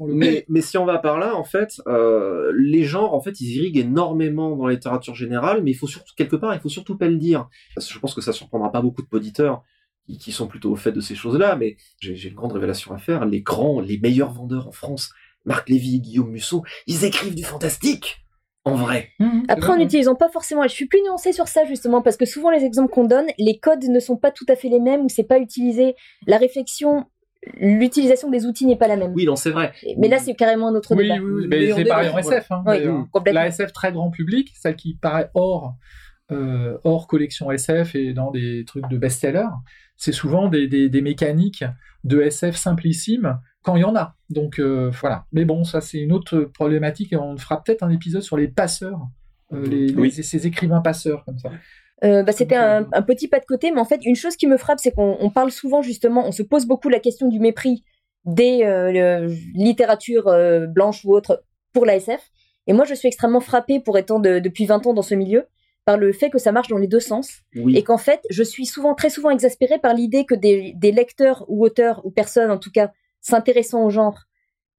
mais, 0.00 0.44
mais, 0.48 0.60
si 0.60 0.78
on 0.78 0.86
va 0.86 0.98
par 0.98 1.18
là, 1.18 1.36
en 1.36 1.44
fait, 1.44 1.80
euh, 1.86 2.52
les 2.56 2.84
genres, 2.84 3.14
en 3.14 3.20
fait, 3.20 3.40
ils 3.40 3.56
irriguent 3.56 3.78
énormément 3.78 4.56
dans 4.56 4.66
la 4.66 4.74
littérature 4.74 5.14
générale, 5.14 5.62
mais 5.62 5.72
il 5.72 5.74
faut 5.74 5.86
surtout, 5.86 6.12
quelque 6.16 6.36
part, 6.36 6.54
il 6.54 6.60
faut 6.60 6.68
surtout 6.68 6.96
pas 6.96 7.08
le 7.08 7.16
dire. 7.16 7.48
Parce 7.74 7.86
que 7.86 7.94
je 7.94 7.98
pense 7.98 8.14
que 8.14 8.22
ça 8.22 8.32
surprendra 8.32 8.72
pas 8.72 8.80
beaucoup 8.80 9.02
de 9.02 9.08
auditeurs 9.12 9.62
qui, 10.06 10.18
qui 10.18 10.32
sont 10.32 10.46
plutôt 10.46 10.72
au 10.72 10.76
fait 10.76 10.92
de 10.92 11.00
ces 11.00 11.14
choses-là, 11.14 11.56
mais 11.56 11.76
j'ai 12.00 12.28
une 12.28 12.34
grande 12.34 12.52
révélation 12.52 12.94
à 12.94 12.98
faire. 12.98 13.26
Les 13.26 13.42
grands, 13.42 13.80
les 13.80 13.98
meilleurs 13.98 14.32
vendeurs 14.32 14.68
en 14.68 14.72
France, 14.72 15.12
Marc 15.44 15.68
Lévy, 15.68 16.00
Guillaume 16.00 16.30
Musso, 16.30 16.62
ils 16.86 17.04
écrivent 17.04 17.34
du 17.34 17.44
fantastique 17.44 18.24
en 18.64 18.76
vrai. 18.76 19.10
Mmh. 19.18 19.42
Après, 19.48 19.72
en 19.72 19.76
n'utilisant 19.76 20.14
pas 20.14 20.30
forcément, 20.30 20.62
je 20.62 20.68
suis 20.68 20.86
plus 20.86 21.00
nuancée 21.02 21.32
sur 21.32 21.48
ça 21.48 21.64
justement, 21.66 22.02
parce 22.02 22.16
que 22.16 22.24
souvent 22.24 22.50
les 22.50 22.64
exemples 22.64 22.90
qu'on 22.90 23.04
donne, 23.04 23.26
les 23.38 23.58
codes 23.58 23.84
ne 23.84 24.00
sont 24.00 24.16
pas 24.16 24.30
tout 24.30 24.46
à 24.48 24.56
fait 24.56 24.68
les 24.68 24.80
mêmes 24.80 25.02
ou 25.02 25.08
c'est 25.08 25.24
pas 25.24 25.38
utilisé. 25.38 25.94
La 26.26 26.38
réflexion, 26.38 27.04
l'utilisation 27.58 28.30
des 28.30 28.46
outils 28.46 28.66
n'est 28.66 28.76
pas 28.76 28.88
la 28.88 28.96
même. 28.96 29.12
Oui, 29.14 29.26
non, 29.26 29.36
c'est 29.36 29.50
vrai. 29.50 29.72
Mais 29.98 30.08
là, 30.08 30.18
c'est 30.18 30.34
carrément 30.34 30.68
un 30.68 30.74
autre 30.74 30.94
débat. 30.94 31.16
Oui, 31.16 31.20
oui, 31.20 31.46
mais, 31.48 31.72
c'est 31.72 31.84
pareil 31.84 32.08
en 32.08 32.18
SF. 32.18 32.50
Hein, 32.50 32.64
la 33.26 33.46
SF 33.46 33.72
très 33.72 33.92
grand 33.92 34.10
public, 34.10 34.50
celle 34.58 34.76
qui 34.76 34.94
paraît 34.94 35.30
hors, 35.34 35.74
euh, 36.32 36.78
hors 36.84 37.06
collection 37.06 37.50
SF 37.50 37.94
et 37.94 38.14
dans 38.14 38.30
des 38.30 38.64
trucs 38.66 38.88
de 38.88 38.96
best-seller, 38.96 39.48
c'est 39.96 40.12
souvent 40.12 40.48
des, 40.48 40.68
des, 40.68 40.88
des 40.88 41.02
mécaniques 41.02 41.64
de 42.02 42.22
SF 42.22 42.56
simplissimes 42.56 43.38
quand 43.64 43.76
il 43.76 43.80
y 43.80 43.84
en 43.84 43.96
a. 43.96 44.14
Donc 44.30 44.60
euh, 44.60 44.90
voilà. 45.00 45.24
Mais 45.32 45.44
bon, 45.44 45.64
ça 45.64 45.80
c'est 45.80 45.98
une 45.98 46.12
autre 46.12 46.40
problématique 46.40 47.12
et 47.12 47.16
on 47.16 47.36
fera 47.36 47.62
peut-être 47.62 47.82
un 47.82 47.90
épisode 47.90 48.22
sur 48.22 48.36
les 48.36 48.46
passeurs, 48.46 49.00
euh, 49.52 49.66
les, 49.66 50.10
ces 50.10 50.46
écrivains 50.46 50.80
passeurs 50.80 51.24
comme 51.24 51.38
ça. 51.38 51.50
Euh, 52.04 52.22
bah, 52.22 52.32
c'était 52.32 52.56
un, 52.56 52.84
petit 53.02 53.28
pas 53.28 53.40
de 53.40 53.46
côté, 53.46 53.70
mais 53.70 53.80
en 53.80 53.84
fait, 53.84 54.04
une 54.04 54.16
chose 54.16 54.36
qui 54.36 54.46
me 54.46 54.58
frappe, 54.58 54.78
c'est 54.78 54.92
qu'on 54.92 55.30
parle 55.30 55.50
souvent 55.50 55.80
justement, 55.80 56.26
on 56.26 56.32
se 56.32 56.42
pose 56.42 56.66
beaucoup 56.66 56.90
la 56.90 57.00
question 57.00 57.28
du 57.28 57.40
mépris 57.40 57.82
des 58.26 59.26
littératures 59.54 60.30
blanches 60.68 61.04
ou 61.04 61.14
autres 61.14 61.42
pour 61.72 61.86
la 61.86 61.96
SF. 61.96 62.20
Et 62.66 62.72
moi, 62.72 62.84
je 62.84 62.94
suis 62.94 63.08
extrêmement 63.08 63.40
frappée 63.40 63.80
pour 63.80 63.96
étant 63.96 64.18
depuis 64.18 64.66
20 64.66 64.86
ans 64.86 64.94
dans 64.94 65.02
ce 65.02 65.14
milieu 65.14 65.46
par 65.86 65.98
le 65.98 66.12
fait 66.12 66.30
que 66.30 66.38
ça 66.38 66.52
marche 66.52 66.68
dans 66.68 66.78
les 66.78 66.86
deux 66.86 67.00
sens 67.00 67.42
et 67.54 67.82
qu'en 67.82 67.98
fait, 67.98 68.20
je 68.28 68.42
suis 68.42 68.66
souvent 68.66 68.94
très 68.94 69.10
souvent 69.10 69.30
exaspérée 69.30 69.78
par 69.78 69.94
l'idée 69.94 70.24
que 70.24 70.34
des, 70.34 70.72
des 70.76 70.92
lecteurs 70.92 71.44
ou 71.48 71.64
auteurs 71.64 72.04
ou 72.04 72.10
personnes 72.10 72.50
en 72.50 72.58
tout 72.58 72.70
cas 72.70 72.90
s'intéressant 73.24 73.84
au 73.84 73.90
genre 73.90 74.20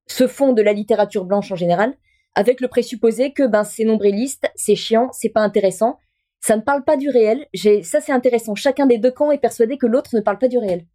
se 0.08 0.28
font 0.28 0.54
de 0.54 0.62
la 0.62 0.72
littérature 0.72 1.26
blanche 1.26 1.52
en 1.52 1.56
général, 1.56 1.96
avec 2.36 2.62
le 2.62 2.68
présupposé 2.68 3.34
que 3.34 3.48
ben 3.48 3.64
c'est 3.64 3.86
nombriliste, 3.86 4.48
c'est 4.56 4.76
chiant, 4.76 5.10
c'est 5.12 5.30
pas 5.30 5.42
intéressant, 5.42 5.98
ça 6.42 6.56
ne 6.56 6.62
parle 6.62 6.84
pas 6.84 6.96
du 6.96 7.10
réel. 7.10 7.48
Ça 7.84 8.02
c'est 8.02 8.12
intéressant. 8.12 8.54
Chacun 8.54 8.86
des 8.86 9.00
deux 9.00 9.12
camps 9.12 9.32
est 9.32 9.40
persuadé 9.40 9.78
que 9.78 9.88
l'autre 9.88 10.12
ne 10.16 10.22
parle 10.22 10.38
pas 10.38 10.48
du 10.48 10.60
réel. 10.60 10.86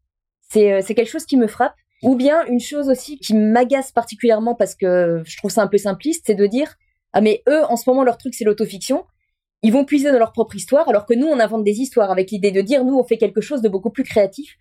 C'est 0.49 0.73
euh, 0.73 0.81
c'est 0.83 0.95
quelque 0.95 1.11
chose 1.11 1.27
qui 1.27 1.37
me 1.37 1.49
frappe. 1.49 1.75
Ou 2.03 2.15
bien 2.15 2.47
une 2.47 2.61
chose 2.61 2.89
aussi 2.89 3.19
qui 3.19 3.35
m'agace 3.35 3.93
particulièrement 3.93 4.55
parce 4.55 4.75
que 4.75 5.23
je 5.27 5.37
trouve 5.37 5.51
ça 5.51 5.63
un 5.63 5.67
peu 5.67 5.77
simpliste, 5.77 6.25
c'est 6.27 6.35
de 6.35 6.47
dire 6.47 6.77
ah 7.13 7.21
mais 7.21 7.43
eux 7.49 7.65
en 7.65 7.77
ce 7.77 7.91
moment 7.91 8.05
leur 8.05 8.17
truc 8.17 8.35
c'est 8.35 8.45
l'autofiction. 8.45 9.05
Ils 9.63 9.73
vont 9.73 9.85
puiser 9.85 10.13
dans 10.13 10.19
leur 10.19 10.33
propre 10.33 10.57
histoire 10.57 10.89
alors 10.89 11.05
que 11.05 11.15
nous 11.15 11.27
on 11.27 11.41
invente 11.41 11.65
des 11.65 11.81
histoires 11.81 12.11
avec 12.11 12.31
l'idée 12.31 12.53
de 12.53 12.61
dire 12.61 12.85
nous 12.85 12.97
on 12.97 13.05
fait 13.05 13.19
quelque 13.19 13.41
chose 13.41 13.61
de 13.61 13.69
beaucoup 13.69 13.91
plus 13.91 14.05
créatif. 14.05 14.57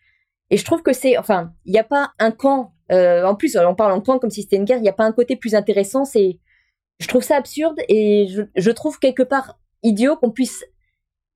Et 0.51 0.57
je 0.57 0.65
trouve 0.65 0.81
que 0.81 0.93
c'est, 0.93 1.17
enfin, 1.17 1.53
il 1.65 1.71
n'y 1.71 1.79
a 1.79 1.83
pas 1.83 2.11
un 2.19 2.31
camp. 2.31 2.73
Euh, 2.91 3.23
en 3.23 3.35
plus, 3.35 3.55
on 3.57 3.75
parle 3.75 3.91
en 3.91 4.01
camp 4.01 4.19
comme 4.19 4.31
si 4.31 4.41
c'était 4.41 4.55
une 4.55 4.65
guerre. 4.65 4.77
Il 4.77 4.83
n'y 4.83 4.89
a 4.89 4.93
pas 4.93 5.05
un 5.05 5.11
côté 5.11 5.35
plus 5.35 5.55
intéressant. 5.55 6.05
C'est, 6.05 6.39
je 6.99 7.07
trouve 7.07 7.23
ça 7.23 7.35
absurde 7.35 7.79
et 7.87 8.27
je, 8.29 8.41
je 8.55 8.71
trouve 8.71 8.99
quelque 8.99 9.23
part 9.23 9.59
idiot 9.83 10.15
qu'on 10.17 10.31
puisse 10.31 10.65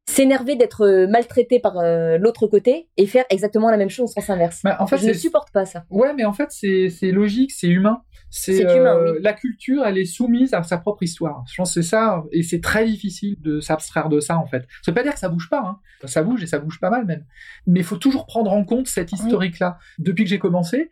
s'énerver 0.06 0.56
d'être 0.56 1.08
maltraité 1.10 1.60
par 1.60 1.78
euh, 1.78 2.18
l'autre 2.18 2.48
côté 2.48 2.90
et 2.98 3.08
faire 3.08 3.26
exactement 3.30 3.72
la 3.72 3.78
même 3.78 3.90
chose 3.90 4.12
en 4.12 4.22
sens 4.22 4.30
inverse. 4.30 4.62
Bah, 4.64 4.78
en 4.80 4.88
fait, 4.88 4.98
je 4.98 5.08
ne 5.08 5.14
supporte 5.14 5.52
pas 5.52 5.66
ça. 5.66 5.86
Ouais, 5.90 6.14
mais 6.14 6.26
en 6.26 6.34
fait, 6.34 6.50
c'est 6.52 7.12
logique, 7.12 7.52
c'est 7.52 7.68
humain. 7.68 8.02
C'est 8.36 8.66
euh, 8.66 9.20
la 9.22 9.34
culture, 9.34 9.86
elle 9.86 10.00
est 10.00 10.06
soumise 10.06 10.56
à 10.56 10.64
sa 10.64 10.80
propre 10.80 11.04
histoire. 11.04 11.44
Je 11.48 11.56
pense 11.56 11.72
c'est 11.72 11.84
ça, 11.84 12.24
et 12.32 12.42
c'est 12.42 12.62
très 12.62 12.84
difficile 12.84 13.36
de 13.40 13.60
s'abstraire 13.60 14.10
de 14.10 14.20
ça 14.20 14.40
en 14.40 14.48
fait. 14.48 14.66
Ça 14.82 14.90
veut 14.90 14.96
pas 14.96 15.04
dire 15.04 15.14
que 15.14 15.20
ça 15.20 15.30
bouge 15.30 15.52
pas, 15.52 15.60
hein. 15.60 15.80
ça 16.06 16.24
bouge 16.24 16.42
et 16.42 16.48
ça 16.48 16.58
bouge 16.58 16.80
pas 16.80 16.90
mal 16.90 17.06
même. 17.06 17.26
Mais 17.68 17.82
il 17.82 17.86
faut 17.86 17.98
toujours 17.98 18.26
prendre 18.26 18.52
en 18.52 18.66
compte 18.66 18.88
cette 18.88 19.12
historique-là. 19.12 19.78
Depuis 20.00 20.24
que 20.24 20.32
j'ai 20.32 20.40
commencé, 20.40 20.90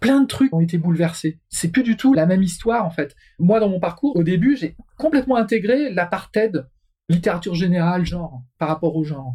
plein 0.00 0.20
de 0.20 0.26
trucs 0.26 0.52
ont 0.52 0.60
été 0.60 0.76
bouleversés. 0.76 1.40
C'est 1.48 1.68
plus 1.68 1.82
du 1.82 1.96
tout 1.96 2.12
la 2.12 2.26
même 2.26 2.42
histoire 2.42 2.84
en 2.84 2.90
fait. 2.90 3.16
Moi, 3.38 3.58
dans 3.58 3.70
mon 3.70 3.80
parcours, 3.80 4.14
au 4.14 4.22
début, 4.22 4.54
j'ai 4.54 4.76
complètement 4.98 5.36
intégré 5.36 5.88
l'apartheid, 5.88 6.66
littérature 7.12 7.54
générale, 7.54 8.04
genre, 8.04 8.42
par 8.58 8.68
rapport 8.68 8.96
au 8.96 9.04
genre. 9.04 9.34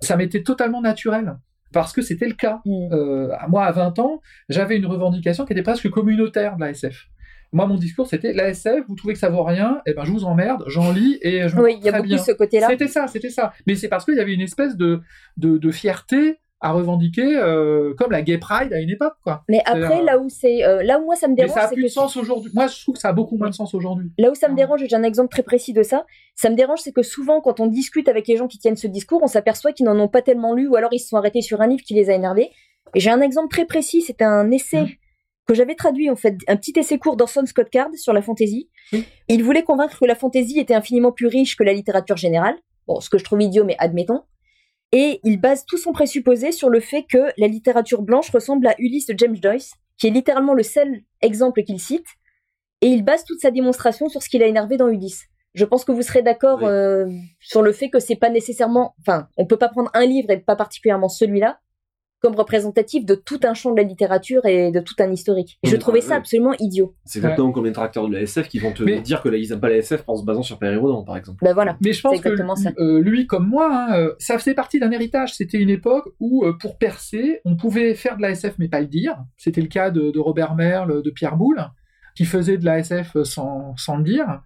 Ça 0.00 0.16
m'était 0.16 0.42
totalement 0.42 0.80
naturel 0.80 1.36
parce 1.72 1.92
que 1.92 2.00
c'était 2.00 2.28
le 2.28 2.34
cas. 2.34 2.60
Mm. 2.64 2.92
Euh, 2.92 3.28
moi, 3.48 3.64
à 3.64 3.72
20 3.72 3.98
ans, 3.98 4.20
j'avais 4.48 4.76
une 4.76 4.86
revendication 4.86 5.44
qui 5.44 5.52
était 5.52 5.62
presque 5.62 5.90
communautaire 5.90 6.56
de 6.56 6.60
la 6.60 6.70
SF. 6.70 7.08
Moi, 7.52 7.66
mon 7.66 7.76
discours, 7.76 8.08
c'était 8.08 8.32
la 8.32 8.48
SF, 8.48 8.84
vous 8.88 8.96
trouvez 8.96 9.12
que 9.12 9.20
ça 9.20 9.28
vaut 9.28 9.44
rien, 9.44 9.80
eh 9.86 9.94
ben, 9.94 10.04
je 10.04 10.10
vous 10.10 10.24
emmerde, 10.24 10.64
j'en 10.66 10.92
lis 10.92 11.18
et 11.22 11.48
je 11.48 11.54
me 11.54 11.62
Oui, 11.62 11.76
il 11.78 11.84
y 11.84 11.88
a 11.88 12.02
beaucoup 12.02 12.18
ce 12.18 12.32
côté-là. 12.32 12.66
C'était 12.68 12.88
ça, 12.88 13.06
c'était 13.06 13.30
ça. 13.30 13.52
Mais 13.68 13.76
c'est 13.76 13.86
parce 13.86 14.04
qu'il 14.04 14.16
y 14.16 14.20
avait 14.20 14.34
une 14.34 14.40
espèce 14.40 14.76
de, 14.76 15.02
de, 15.36 15.70
fierté 15.70 16.40
à 16.64 16.72
revendiquer 16.72 17.36
euh, 17.36 17.94
comme 17.98 18.10
la 18.10 18.22
gay 18.22 18.38
pride 18.38 18.72
à 18.72 18.80
une 18.80 18.90
époque 18.90 19.14
quoi. 19.22 19.44
Mais 19.48 19.60
après 19.66 20.02
là 20.02 20.18
où 20.18 20.28
c'est 20.28 20.60
là 20.82 20.98
où 20.98 21.04
moi 21.04 21.14
ça 21.14 21.28
me 21.28 21.36
dérange 21.36 21.54
mais 21.54 21.60
ça 21.60 21.68
a 21.68 21.72
plus 21.72 21.82
de 21.82 21.88
sens 21.88 22.16
aujourd'hui. 22.16 22.50
Moi 22.54 22.66
je 22.66 22.80
trouve 22.80 22.94
que 22.94 23.00
ça 23.00 23.08
a 23.08 23.12
beaucoup 23.12 23.36
moins 23.36 23.50
de 23.50 23.54
sens 23.54 23.74
aujourd'hui. 23.74 24.10
Là 24.18 24.30
où 24.30 24.34
ça 24.34 24.48
me 24.48 24.56
dérange, 24.56 24.84
j'ai 24.88 24.96
un 24.96 25.02
exemple 25.02 25.28
très 25.28 25.42
précis 25.42 25.72
de 25.72 25.82
ça. 25.82 26.06
Ça 26.34 26.48
me 26.48 26.56
dérange 26.56 26.80
c'est 26.80 26.92
que 26.92 27.02
souvent 27.02 27.40
quand 27.40 27.60
on 27.60 27.66
discute 27.66 28.08
avec 28.08 28.26
les 28.26 28.36
gens 28.36 28.48
qui 28.48 28.58
tiennent 28.58 28.76
ce 28.76 28.86
discours, 28.86 29.20
on 29.22 29.26
s'aperçoit 29.26 29.72
qu'ils 29.72 29.86
n'en 29.86 29.98
ont 29.98 30.08
pas 30.08 30.22
tellement 30.22 30.54
lu 30.54 30.66
ou 30.66 30.76
alors 30.76 30.92
ils 30.92 30.98
se 30.98 31.08
sont 31.08 31.16
arrêtés 31.16 31.42
sur 31.42 31.60
un 31.60 31.66
livre 31.66 31.82
qui 31.82 31.94
les 31.94 32.10
a 32.10 32.14
énervés. 32.14 32.50
Et 32.94 33.00
j'ai 33.00 33.10
un 33.10 33.20
exemple 33.20 33.48
très 33.48 33.66
précis, 33.66 34.02
c'est 34.02 34.22
un 34.22 34.50
essai 34.50 34.82
mmh 34.82 34.88
que 35.46 35.54
j'avais 35.54 35.74
traduit 35.74 36.10
en 36.10 36.16
fait 36.16 36.38
un 36.48 36.56
petit 36.56 36.72
essai 36.76 36.98
court 36.98 37.16
d'Orson 37.16 37.44
Scott 37.46 37.68
Card 37.70 37.90
sur 37.96 38.12
la 38.12 38.22
fantaisie. 38.22 38.70
Il 39.28 39.42
voulait 39.42 39.62
convaincre 39.62 39.98
que 39.98 40.04
la 40.04 40.14
fantaisie 40.14 40.58
était 40.58 40.74
infiniment 40.74 41.12
plus 41.12 41.26
riche 41.26 41.56
que 41.56 41.64
la 41.64 41.72
littérature 41.72 42.16
générale. 42.16 42.56
Bon, 42.86 43.00
ce 43.00 43.10
que 43.10 43.18
je 43.18 43.24
trouve 43.24 43.42
idiot, 43.42 43.64
mais 43.64 43.76
admettons. 43.78 44.22
Et 44.96 45.18
il 45.24 45.40
base 45.40 45.66
tout 45.66 45.76
son 45.76 45.90
présupposé 45.90 46.52
sur 46.52 46.70
le 46.70 46.78
fait 46.78 47.02
que 47.02 47.32
la 47.36 47.48
littérature 47.48 48.00
blanche 48.00 48.30
ressemble 48.30 48.68
à 48.68 48.76
Ulysse 48.78 49.06
de 49.06 49.18
James 49.18 49.36
Joyce, 49.42 49.72
qui 49.98 50.06
est 50.06 50.10
littéralement 50.10 50.54
le 50.54 50.62
seul 50.62 51.02
exemple 51.20 51.64
qu'il 51.64 51.80
cite. 51.80 52.06
Et 52.80 52.86
il 52.86 53.04
base 53.04 53.24
toute 53.24 53.40
sa 53.40 53.50
démonstration 53.50 54.08
sur 54.08 54.22
ce 54.22 54.28
qu'il 54.28 54.40
a 54.44 54.46
énervé 54.46 54.76
dans 54.76 54.86
Ulysse. 54.88 55.24
Je 55.54 55.64
pense 55.64 55.84
que 55.84 55.90
vous 55.90 56.02
serez 56.02 56.22
d'accord 56.22 56.62
euh, 56.62 57.06
sur 57.40 57.60
le 57.60 57.72
fait 57.72 57.90
que 57.90 57.98
c'est 57.98 58.14
pas 58.14 58.30
nécessairement, 58.30 58.94
enfin, 59.00 59.26
on 59.36 59.46
peut 59.46 59.56
pas 59.56 59.68
prendre 59.68 59.90
un 59.94 60.06
livre 60.06 60.30
et 60.30 60.38
pas 60.38 60.54
particulièrement 60.54 61.08
celui-là 61.08 61.58
comme 62.24 62.36
représentatif 62.36 63.04
de 63.04 63.16
tout 63.16 63.40
un 63.44 63.52
champ 63.52 63.70
de 63.70 63.76
la 63.76 63.82
littérature 63.82 64.46
et 64.46 64.72
de 64.72 64.80
tout 64.80 64.94
un 64.98 65.12
historique. 65.12 65.58
je 65.62 65.76
trouvais 65.76 66.00
ça 66.00 66.16
absolument 66.16 66.54
idiot. 66.58 66.94
C'est 67.04 67.18
exactement 67.18 67.52
comme 67.52 67.66
les 67.66 67.72
tracteurs 67.72 68.08
de 68.08 68.14
la 68.14 68.22
SF 68.22 68.48
qui 68.48 68.58
vont 68.58 68.72
te 68.72 68.82
dire 69.00 69.20
que 69.20 69.28
là, 69.28 69.36
ils 69.36 69.50
n'aiment 69.50 69.60
pas 69.60 69.68
la 69.68 69.76
SF 69.76 70.04
en 70.06 70.16
se 70.16 70.24
basant 70.24 70.42
sur 70.42 70.58
Perry 70.58 70.78
par 71.04 71.18
exemple. 71.18 71.44
Ben 71.44 71.52
voilà. 71.52 71.76
Mais 71.84 71.92
je 71.92 72.00
pense 72.00 72.18
que 72.22 72.30
euh, 72.80 73.00
lui, 73.02 73.26
comme 73.26 73.46
moi, 73.46 73.68
hein, 73.70 73.98
euh, 73.98 74.14
ça 74.18 74.38
faisait 74.38 74.54
partie 74.54 74.80
d'un 74.80 74.90
héritage. 74.90 75.34
C'était 75.34 75.58
une 75.58 75.68
époque 75.68 76.08
où, 76.18 76.46
euh, 76.46 76.54
pour 76.58 76.78
percer, 76.78 77.42
on 77.44 77.56
pouvait 77.56 77.94
faire 77.94 78.16
de 78.16 78.22
la 78.22 78.30
SF 78.30 78.54
mais 78.58 78.68
pas 78.68 78.80
le 78.80 78.86
dire. 78.86 79.18
C'était 79.36 79.60
le 79.60 79.68
cas 79.68 79.90
de, 79.90 80.18
Robert 80.18 80.54
Merle, 80.54 81.02
de 81.02 81.10
Pierre 81.10 81.36
Boulle, 81.36 81.62
qui 82.16 82.24
faisait 82.24 82.56
de 82.56 82.64
la 82.64 82.78
SF 82.78 83.22
sans, 83.24 83.76
sans 83.76 83.98
le 83.98 84.02
dire. 84.04 84.40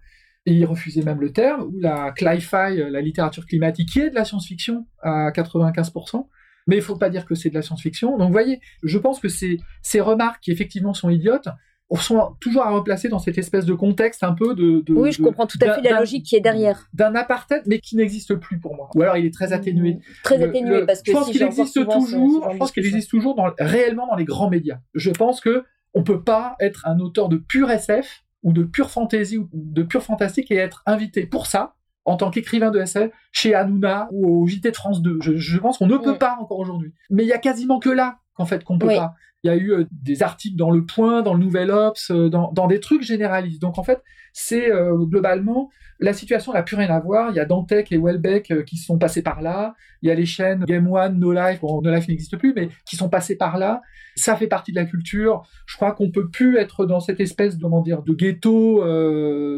Et 0.45 0.51
il 0.51 0.65
refusait 0.65 1.03
même 1.03 1.21
le 1.21 1.31
terme, 1.31 1.61
ou 1.61 1.79
la 1.79 2.11
cli-fi, 2.11 2.75
la 2.91 2.99
littérature 2.99 3.45
climatique, 3.45 3.87
qui 3.87 4.01
est 4.01 4.09
de 4.09 4.15
la 4.15 4.25
science-fiction 4.25 4.85
à 5.01 5.31
95%, 5.31 6.27
mais 6.67 6.77
il 6.77 6.81
faut 6.81 6.97
pas 6.97 7.09
dire 7.09 7.25
que 7.25 7.35
c'est 7.35 7.49
de 7.49 7.55
la 7.55 7.61
science-fiction. 7.61 8.17
Donc, 8.17 8.27
vous 8.27 8.33
voyez, 8.33 8.59
je 8.83 8.97
pense 8.97 9.19
que 9.19 9.27
ces, 9.27 9.59
ces 9.81 10.01
remarques 10.01 10.41
qui 10.41 10.51
effectivement 10.51 10.93
sont 10.93 11.09
idiotes, 11.09 11.49
sont 11.97 12.35
toujours 12.39 12.63
à 12.63 12.69
replacer 12.69 13.09
dans 13.09 13.19
cette 13.19 13.37
espèce 13.37 13.65
de 13.65 13.73
contexte 13.73 14.23
un 14.23 14.33
peu 14.33 14.53
de. 14.53 14.83
oui, 14.89 15.11
je 15.11 15.21
comprends 15.21 15.47
tout 15.47 15.57
à 15.61 15.73
fait 15.73 15.81
la 15.81 15.99
logique 15.99 16.25
qui 16.25 16.35
est 16.35 16.41
derrière. 16.41 16.87
D'un 16.93 17.15
apartheid, 17.15 17.63
mais 17.65 17.79
qui 17.79 17.95
n'existe 17.95 18.35
plus 18.35 18.59
pour 18.59 18.75
moi. 18.75 18.89
Ou 18.95 19.01
alors 19.01 19.17
il 19.17 19.25
est 19.25 19.33
très 19.33 19.53
atténué. 19.53 19.97
Très 20.23 20.41
atténué, 20.43 20.85
parce 20.85 21.01
que 21.01 21.11
je 21.11 21.17
pense 21.17 21.31
qu'il 21.31 21.41
existe 21.41 21.73
toujours. 21.73 22.51
Je 22.51 22.57
pense 22.57 22.71
qu'il 22.71 22.85
existe 22.85 23.09
toujours 23.09 23.35
dans, 23.35 23.51
réellement 23.57 24.07
dans 24.07 24.15
les 24.15 24.25
grands 24.25 24.49
médias. 24.49 24.79
Je 24.93 25.09
pense 25.09 25.41
que 25.41 25.63
on 25.93 26.03
peut 26.03 26.23
pas 26.23 26.55
être 26.59 26.85
un 26.85 26.99
auteur 26.99 27.29
de 27.29 27.37
pur 27.37 27.71
SF 27.71 28.23
ou 28.43 28.53
de 28.53 28.63
pure 28.63 28.91
fantasy 28.91 29.37
ou 29.37 29.49
de 29.53 29.81
pure 29.81 30.03
fantastique 30.03 30.51
et 30.51 30.55
être 30.55 30.83
invité 30.85 31.25
pour 31.25 31.47
ça 31.47 31.75
en 32.09 32.17
tant 32.17 32.31
qu'écrivain 32.31 32.71
de 32.71 32.79
SF 32.79 33.11
chez 33.31 33.53
Hanouna 33.53 34.09
ou 34.11 34.43
au 34.43 34.47
JT 34.47 34.71
de 34.71 34.75
France 34.75 35.01
2. 35.01 35.19
Je, 35.21 35.57
pense 35.57 35.77
qu'on 35.77 35.87
ne 35.87 35.97
peut 35.97 36.17
pas 36.17 36.37
encore 36.39 36.59
aujourd'hui. 36.59 36.93
Mais 37.09 37.23
il 37.23 37.27
y 37.27 37.33
a 37.33 37.37
quasiment 37.37 37.79
que 37.79 37.89
là 37.89 38.19
qu'en 38.39 38.45
fait 38.45 38.63
qu'on 38.63 38.79
peut 38.79 38.87
pas. 38.87 39.15
Il 39.43 39.47
y 39.47 39.49
a 39.53 39.55
eu 39.55 39.71
euh, 39.71 39.85
des 39.91 40.23
articles 40.23 40.57
dans 40.57 40.71
Le 40.71 40.85
Point, 40.85 41.21
dans 41.21 41.33
le 41.33 41.39
Nouvel 41.39 41.71
Ops, 41.71 42.11
euh, 42.11 42.29
dans, 42.29 42.67
des 42.67 42.79
trucs 42.79 43.03
généralistes. 43.03 43.61
Donc 43.61 43.77
en 43.77 43.83
fait, 43.83 44.01
c'est 44.33 44.71
euh, 44.71 44.95
globalement 45.05 45.69
la 46.01 46.13
situation 46.13 46.53
n'a 46.53 46.63
plus 46.63 46.77
rien 46.77 46.89
à 46.89 46.99
voir. 47.01 47.29
Il 47.29 47.35
y 47.35 47.41
a 47.41 47.45
Dantec 47.45 47.91
et 47.91 47.97
Welbeck 47.97 48.63
qui 48.63 48.77
sont 48.77 48.97
passés 48.97 49.21
par 49.21 49.41
là. 49.41 49.75
Il 50.01 50.07
y 50.07 50.11
a 50.11 50.15
les 50.15 50.25
chaînes 50.25 50.63
Game 50.63 50.89
One, 50.89 51.19
No 51.19 51.33
Life, 51.33 51.59
bon, 51.59 51.81
No 51.81 51.93
Life 51.93 52.07
n'existe 52.07 52.37
plus, 52.37 52.53
mais 52.55 52.69
qui 52.85 52.95
sont 52.95 53.09
passés 53.09 53.35
par 53.35 53.57
là. 53.57 53.81
Ça 54.15 54.37
fait 54.37 54.47
partie 54.47 54.71
de 54.71 54.77
la 54.77 54.85
culture. 54.85 55.45
Je 55.65 55.75
crois 55.75 55.91
qu'on 55.91 56.09
peut 56.09 56.29
plus 56.29 56.55
être 56.55 56.85
dans 56.85 57.01
cette 57.01 57.19
espèce, 57.19 57.57
comment 57.57 57.81
dire, 57.81 58.01
de 58.01 58.13
ghetto, 58.13 58.81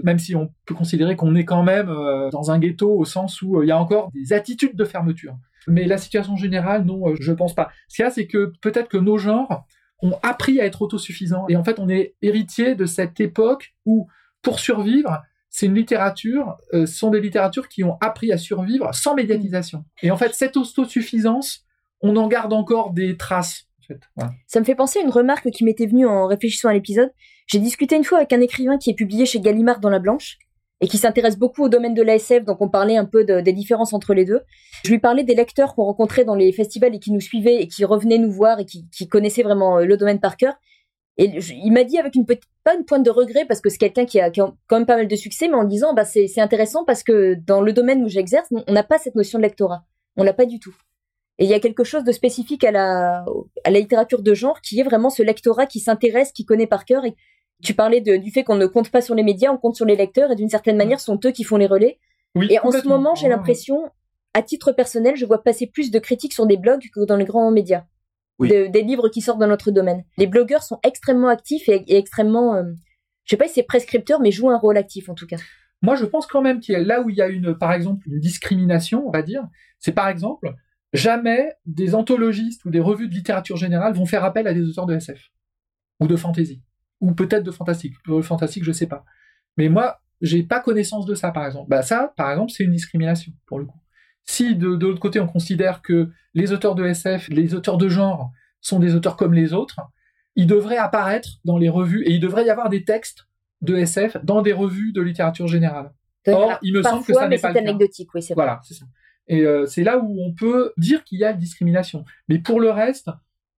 même 0.03 0.17
si 0.17 0.35
on 0.35 0.51
peut 0.65 0.73
considérer 0.73 1.15
qu'on 1.15 1.35
est 1.35 1.45
quand 1.45 1.61
même 1.61 1.93
dans 2.31 2.49
un 2.49 2.57
ghetto 2.57 2.91
au 2.91 3.05
sens 3.05 3.39
où 3.43 3.61
il 3.61 3.67
y 3.69 3.71
a 3.71 3.77
encore 3.77 4.09
des 4.11 4.33
attitudes 4.33 4.75
de 4.75 4.83
fermeture. 4.83 5.35
Mais 5.67 5.85
la 5.85 5.97
situation 5.97 6.35
générale, 6.35 6.85
non, 6.85 7.09
euh, 7.09 7.15
je 7.19 7.31
pense 7.31 7.53
pas. 7.53 7.69
Ce 7.87 7.95
qu'il 7.95 8.03
y 8.03 8.07
a, 8.07 8.11
c'est 8.11 8.27
que 8.27 8.53
peut-être 8.61 8.89
que 8.89 8.97
nos 8.97 9.17
genres 9.17 9.65
ont 10.01 10.17
appris 10.23 10.59
à 10.59 10.65
être 10.65 10.81
autosuffisants. 10.81 11.45
Et 11.49 11.55
en 11.55 11.63
fait, 11.63 11.79
on 11.79 11.89
est 11.89 12.15
héritier 12.21 12.75
de 12.75 12.85
cette 12.85 13.19
époque 13.19 13.73
où, 13.85 14.07
pour 14.41 14.59
survivre, 14.59 15.21
c'est 15.49 15.65
une 15.65 15.75
littérature, 15.75 16.57
euh, 16.73 16.85
ce 16.85 16.97
sont 16.97 17.11
des 17.11 17.19
littératures 17.19 17.67
qui 17.67 17.83
ont 17.83 17.97
appris 18.01 18.31
à 18.31 18.37
survivre 18.37 18.93
sans 18.95 19.15
médiatisation. 19.15 19.83
Et 20.01 20.09
en 20.09 20.17
fait, 20.17 20.33
cette 20.33 20.57
autosuffisance, 20.57 21.65
on 22.01 22.15
en 22.15 22.27
garde 22.27 22.53
encore 22.53 22.93
des 22.93 23.17
traces. 23.17 23.67
Ça 24.47 24.61
me 24.61 24.65
fait 24.65 24.75
penser 24.75 24.99
à 24.99 25.01
une 25.01 25.09
remarque 25.09 25.49
qui 25.51 25.65
m'était 25.65 25.85
venue 25.85 26.07
en 26.07 26.25
réfléchissant 26.25 26.69
à 26.69 26.73
l'épisode. 26.73 27.11
J'ai 27.47 27.59
discuté 27.59 27.97
une 27.97 28.05
fois 28.05 28.19
avec 28.19 28.31
un 28.31 28.39
écrivain 28.39 28.77
qui 28.77 28.89
est 28.89 28.93
publié 28.93 29.25
chez 29.25 29.41
Gallimard 29.41 29.81
dans 29.81 29.89
la 29.89 29.99
Blanche, 29.99 30.37
et 30.81 30.87
qui 30.87 30.97
s'intéresse 30.97 31.37
beaucoup 31.37 31.63
au 31.63 31.69
domaine 31.69 31.93
de 31.93 32.01
l'ASF, 32.01 32.43
donc 32.43 32.59
on 32.59 32.67
parlait 32.67 32.97
un 32.97 33.05
peu 33.05 33.23
des 33.23 33.53
différences 33.53 33.93
entre 33.93 34.15
les 34.15 34.25
deux. 34.25 34.41
Je 34.83 34.89
lui 34.89 34.97
parlais 34.99 35.23
des 35.23 35.35
lecteurs 35.35 35.75
qu'on 35.75 35.83
rencontrait 35.83 36.25
dans 36.25 36.33
les 36.33 36.51
festivals 36.51 36.95
et 36.95 36.99
qui 36.99 37.11
nous 37.11 37.21
suivaient 37.21 37.61
et 37.61 37.67
qui 37.67 37.85
revenaient 37.85 38.17
nous 38.17 38.31
voir 38.31 38.59
et 38.59 38.65
qui, 38.65 39.07
connaissaient 39.07 39.43
vraiment 39.43 39.77
euh, 39.77 39.85
le 39.85 39.95
domaine 39.95 40.19
par 40.19 40.37
cœur. 40.37 40.55
Et 41.17 41.25
il 41.51 41.71
m'a 41.71 41.83
dit 41.83 41.99
avec 41.99 42.15
une 42.15 42.25
petite, 42.25 42.49
pas 42.63 42.73
une 42.73 42.85
pointe 42.85 43.03
de 43.03 43.11
regret 43.11 43.45
parce 43.45 43.61
que 43.61 43.69
c'est 43.69 43.77
quelqu'un 43.77 44.05
qui 44.05 44.19
a, 44.19 44.31
quand 44.31 44.55
même 44.71 44.85
pas 44.87 44.95
mal 44.95 45.07
de 45.07 45.15
succès, 45.15 45.47
mais 45.47 45.55
en 45.55 45.65
disant 45.65 45.93
bah 45.93 46.05
c'est 46.05 46.39
intéressant 46.39 46.83
parce 46.83 47.03
que 47.03 47.35
dans 47.35 47.61
le 47.61 47.73
domaine 47.73 48.03
où 48.03 48.07
j'exerce, 48.07 48.47
on 48.51 48.73
n'a 48.73 48.83
pas 48.83 48.97
cette 48.97 49.15
notion 49.15 49.37
de 49.37 49.43
lectorat, 49.43 49.83
on 50.17 50.23
l'a 50.23 50.33
pas 50.33 50.45
du 50.45 50.59
tout. 50.59 50.73
Et 51.37 51.43
il 51.43 51.49
y 51.49 51.53
a 51.53 51.59
quelque 51.59 51.83
chose 51.83 52.03
de 52.03 52.11
spécifique 52.11 52.63
à 52.63 52.71
la, 52.71 53.25
littérature 53.67 54.21
de 54.21 54.33
genre 54.33 54.61
qui 54.61 54.79
est 54.79 54.83
vraiment 54.83 55.09
ce 55.09 55.21
lectorat 55.21 55.65
qui 55.65 55.79
s'intéresse, 55.79 56.31
qui 56.31 56.45
connaît 56.45 56.67
par 56.67 56.85
cœur 56.85 57.05
et 57.05 57.15
tu 57.61 57.73
parlais 57.73 58.01
du 58.01 58.31
fait 58.31 58.43
qu'on 58.43 58.55
ne 58.55 58.65
compte 58.65 58.89
pas 58.89 59.01
sur 59.01 59.15
les 59.15 59.23
médias, 59.23 59.51
on 59.51 59.57
compte 59.57 59.75
sur 59.75 59.85
les 59.85 59.95
lecteurs 59.95 60.31
et 60.31 60.35
d'une 60.35 60.49
certaine 60.49 60.77
manière, 60.77 60.99
ce 60.99 61.05
sont 61.05 61.19
eux 61.25 61.31
qui 61.31 61.43
font 61.43 61.57
les 61.57 61.67
relais. 61.67 61.99
et 62.49 62.59
en 62.59 62.71
ce 62.71 62.87
moment, 62.87 63.15
j'ai 63.15 63.29
l'impression, 63.29 63.89
à 64.33 64.41
titre 64.41 64.71
personnel, 64.71 65.15
je 65.15 65.25
vois 65.25 65.43
passer 65.43 65.67
plus 65.67 65.91
de 65.91 65.99
critiques 65.99 66.33
sur 66.33 66.45
des 66.45 66.57
blogs 66.57 66.83
que 66.93 67.05
dans 67.05 67.17
les 67.17 67.25
grands 67.25 67.51
médias. 67.51 67.83
des 68.39 68.81
livres 68.81 69.09
qui 69.09 69.21
sortent 69.21 69.39
dans 69.39 69.47
notre 69.47 69.71
domaine. 69.71 70.03
Les 70.17 70.27
blogueurs 70.27 70.63
sont 70.63 70.79
extrêmement 70.83 71.27
actifs 71.27 71.69
et, 71.69 71.83
extrêmement, 71.95 72.55
euh, 72.55 72.63
je 73.25 73.31
sais 73.31 73.37
pas 73.37 73.47
si 73.47 73.55
c'est 73.55 73.63
prescripteur, 73.63 74.19
mais 74.19 74.31
jouent 74.31 74.49
un 74.49 74.57
rôle 74.57 74.77
actif 74.77 75.09
en 75.09 75.13
tout 75.13 75.27
cas. 75.27 75.37
Moi, 75.83 75.95
je 75.95 76.05
pense 76.05 76.27
quand 76.27 76.41
même 76.41 76.59
qu'il 76.59 76.73
y 76.73 76.75
a 76.75 76.79
là 76.79 77.01
où 77.01 77.09
il 77.09 77.15
y 77.15 77.21
a 77.21 77.27
une, 77.27 77.55
par 77.55 77.73
exemple, 77.73 78.07
une 78.07 78.19
discrimination, 78.19 79.07
on 79.07 79.11
va 79.11 79.21
dire, 79.21 79.47
c'est 79.79 79.91
par 79.91 80.09
exemple, 80.09 80.53
jamais 80.93 81.51
des 81.65 81.95
anthologistes 81.95 82.65
ou 82.65 82.71
des 82.71 82.79
revues 82.79 83.07
de 83.07 83.13
littérature 83.13 83.57
générale 83.57 83.93
vont 83.93 84.05
faire 84.05 84.23
appel 84.23 84.47
à 84.47 84.53
des 84.53 84.67
auteurs 84.67 84.85
de 84.85 84.95
SF 84.95 85.29
ou 85.99 86.07
de 86.07 86.15
fantasy 86.15 86.61
ou 87.01 87.13
peut-être 87.13 87.43
de 87.43 87.51
fantastique. 87.51 87.95
Pour 88.03 88.17
le 88.17 88.23
fantastique, 88.23 88.63
je 88.63 88.71
sais 88.71 88.87
pas. 88.87 89.03
Mais 89.57 89.67
moi, 89.67 89.99
j'ai 90.21 90.43
pas 90.43 90.59
connaissance 90.59 91.05
de 91.05 91.15
ça, 91.15 91.31
par 91.31 91.45
exemple. 91.45 91.69
Bah 91.69 91.81
ça, 91.81 92.13
par 92.15 92.31
exemple, 92.31 92.51
c'est 92.51 92.63
une 92.63 92.71
discrimination 92.71 93.33
pour 93.45 93.59
le 93.59 93.65
coup. 93.65 93.79
Si 94.23 94.55
de, 94.55 94.75
de 94.75 94.87
l'autre 94.87 94.99
côté 94.99 95.19
on 95.19 95.27
considère 95.27 95.81
que 95.81 96.09
les 96.35 96.53
auteurs 96.53 96.75
de 96.75 96.85
SF, 96.85 97.27
les 97.29 97.55
auteurs 97.55 97.77
de 97.77 97.89
genre 97.89 98.31
sont 98.61 98.79
des 98.79 98.95
auteurs 98.95 99.17
comme 99.17 99.33
les 99.33 99.51
autres, 99.51 99.79
ils 100.35 100.47
devraient 100.47 100.77
apparaître 100.77 101.39
dans 101.43 101.57
les 101.57 101.69
revues 101.69 102.03
et 102.05 102.11
il 102.11 102.19
devrait 102.19 102.45
y 102.45 102.49
avoir 102.49 102.69
des 102.69 102.85
textes 102.85 103.27
de 103.61 103.75
SF 103.75 104.17
dans 104.23 104.41
des 104.41 104.53
revues 104.53 104.93
de 104.93 105.01
littérature 105.01 105.47
générale. 105.47 105.91
Or, 106.27 106.59
il 106.61 106.73
me 106.73 106.83
semble 106.83 107.03
que 107.03 107.13
ça 107.13 107.27
n'est 107.27 107.39
pas 107.39 107.49
anecdotique, 107.49 108.13
oui, 108.13 108.21
c'est 108.21 108.35
Voilà, 108.35 108.61
c'est 108.63 108.75
ça. 108.75 108.85
Et 109.27 109.41
euh, 109.41 109.65
c'est 109.65 109.83
là 109.83 109.97
où 109.97 110.21
on 110.21 110.33
peut 110.33 110.73
dire 110.77 111.03
qu'il 111.03 111.19
y 111.19 111.23
a 111.23 111.31
une 111.31 111.37
discrimination. 111.37 112.05
Mais 112.27 112.39
pour 112.39 112.59
le 112.59 112.69
reste, 112.69 113.09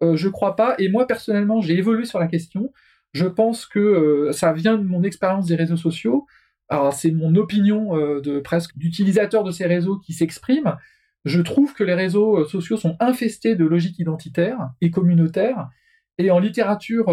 euh, 0.02 0.16
je 0.16 0.30
crois 0.30 0.56
pas. 0.56 0.76
Et 0.80 0.90
moi 0.90 1.08
personnellement, 1.08 1.62
j'ai 1.62 1.78
évolué 1.78 2.06
sur 2.06 2.20
la 2.20 2.28
question. 2.28 2.72
Je 3.14 3.28
pense 3.28 3.66
que 3.66 3.80
euh, 3.80 4.32
ça 4.32 4.54
vient 4.54 4.78
de 4.78 4.84
mon 4.84 5.04
expérience 5.04 5.46
des 5.46 5.56
réseaux 5.56 5.78
sociaux. 5.78 6.26
Alors 6.68 6.94
c'est 6.94 7.12
mon 7.12 7.36
opinion 7.36 7.96
euh, 7.96 8.22
de 8.22 8.40
presque 8.40 8.76
d'utilisateur 8.78 9.44
de 9.44 9.52
ces 9.52 9.66
réseaux 9.66 10.00
qui 10.00 10.14
s'exprime. 10.14 10.78
Je 11.24 11.40
trouve 11.42 11.74
que 11.74 11.84
les 11.84 11.94
réseaux 11.94 12.40
euh, 12.40 12.46
sociaux 12.46 12.76
sont 12.76 12.98
infestés 13.00 13.56
de 13.56 13.66
logiques 13.66 14.00
identitaires 14.00 14.72
et 14.82 14.90
communautaires. 14.90 15.70
Et 16.18 16.32
en 16.32 16.38
littérature 16.38 17.06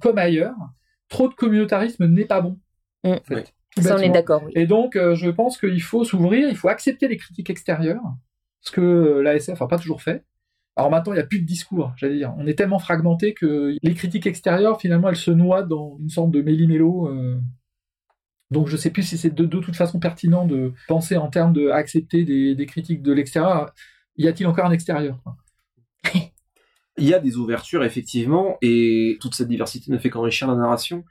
comme 0.00 0.16
ailleurs, 0.16 0.54
trop 1.08 1.28
de 1.28 1.34
communautarisme 1.34 2.06
n'est 2.06 2.24
pas 2.24 2.40
bon. 2.40 2.60
Mm. 3.02 3.16
Ça, 3.80 3.96
on 3.96 3.98
est 3.98 4.10
d'accord. 4.10 4.44
Et 4.54 4.64
donc, 4.64 4.94
je 4.94 5.28
pense 5.28 5.58
qu'il 5.58 5.82
faut 5.82 6.04
s'ouvrir, 6.04 6.48
il 6.48 6.54
faut 6.54 6.68
accepter 6.68 7.08
les 7.08 7.16
critiques 7.16 7.50
extérieures, 7.50 8.14
ce 8.60 8.70
que 8.70 9.20
l'ASF 9.24 9.58
n'a 9.58 9.66
pas 9.66 9.78
toujours 9.78 10.02
fait. 10.02 10.24
Alors 10.76 10.90
maintenant, 10.90 11.12
il 11.12 11.16
n'y 11.16 11.22
a 11.22 11.26
plus 11.26 11.40
de 11.40 11.46
discours, 11.46 11.92
j'allais 11.96 12.16
dire. 12.16 12.34
On 12.36 12.46
est 12.46 12.54
tellement 12.54 12.80
fragmenté 12.80 13.32
que 13.32 13.76
les 13.80 13.94
critiques 13.94 14.26
extérieures, 14.26 14.80
finalement, 14.80 15.08
elles 15.08 15.16
se 15.16 15.30
noient 15.30 15.62
dans 15.62 15.96
une 16.00 16.08
sorte 16.08 16.32
de 16.32 16.42
méli-mélo. 16.42 17.08
Euh. 17.08 17.38
Donc 18.50 18.66
je 18.66 18.72
ne 18.72 18.78
sais 18.78 18.90
plus 18.90 19.02
si 19.02 19.16
c'est 19.16 19.32
de, 19.34 19.46
toute 19.46 19.76
façon 19.76 20.00
pertinent 20.00 20.46
de 20.46 20.72
penser 20.88 21.16
en 21.16 21.28
termes 21.28 21.52
d'accepter 21.52 22.24
des, 22.24 22.54
des 22.54 22.66
critiques 22.66 23.02
de 23.02 23.12
l'extérieur. 23.12 23.72
Y 24.16 24.28
a-t-il 24.28 24.46
encore 24.46 24.66
un 24.66 24.72
extérieur 24.72 25.20
Il 26.96 27.04
y 27.04 27.14
a 27.14 27.18
des 27.18 27.36
ouvertures, 27.36 27.84
effectivement, 27.84 28.56
et 28.62 29.18
toute 29.20 29.34
cette 29.34 29.48
diversité 29.48 29.90
ne 29.90 29.98
fait 29.98 30.10
qu'enrichir 30.10 30.48
la 30.48 30.54
narration. 30.54 31.04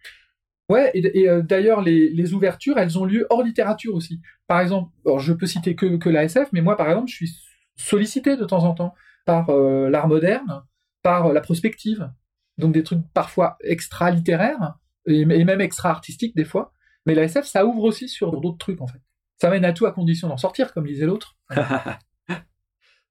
Ouais, 0.70 0.92
et, 0.94 1.28
euh, 1.28 1.42
d'ailleurs, 1.42 1.82
les, 1.82 2.34
ouvertures, 2.34 2.78
elles 2.78 2.98
ont 2.98 3.06
lieu 3.06 3.28
hors 3.30 3.44
littérature 3.44 3.96
aussi. 3.96 4.22
Par 4.48 4.62
exemple, 4.62 4.92
alors 5.06 5.20
je 5.20 5.34
peux 5.34 5.46
citer 5.46 5.76
que, 5.76 5.98
que 5.98 6.10
l'ASF, 6.10 6.50
mais 6.54 6.62
moi, 6.62 6.78
par 6.78 6.88
exemple, 6.88 7.10
je 7.10 7.16
suis 7.16 7.32
sollicité 7.76 8.38
de 8.38 8.46
temps 8.46 8.64
en 8.64 8.74
temps 8.74 8.94
par 9.26 9.52
l'art 9.52 10.08
moderne, 10.08 10.64
par 11.02 11.32
la 11.32 11.42
prospective. 11.42 12.10
Donc 12.58 12.74
des 12.74 12.84
trucs 12.84 13.02
parfois 13.14 13.58
extra-littéraires 13.64 14.76
et, 15.06 15.26
même 15.26 15.62
extra-artistiques 15.62 16.36
des 16.36 16.46
fois. 16.46 16.72
Mais 17.06 17.16
la 17.16 17.24
SF, 17.24 17.46
ça 17.46 17.66
ouvre 17.66 17.84
aussi 17.84 18.08
sur 18.08 18.40
d'autres 18.40 18.58
trucs 18.58 18.82
en 18.82 18.88
fait. 18.88 19.02
Ça 19.38 19.50
mène 19.50 19.66
à 19.66 19.74
tout 19.74 19.86
à 19.86 19.92
condition 19.92 20.28
d'en 20.30 20.38
sortir, 20.38 20.74
comme 20.74 20.88
disait 20.88 21.06
l'autre. 21.06 21.36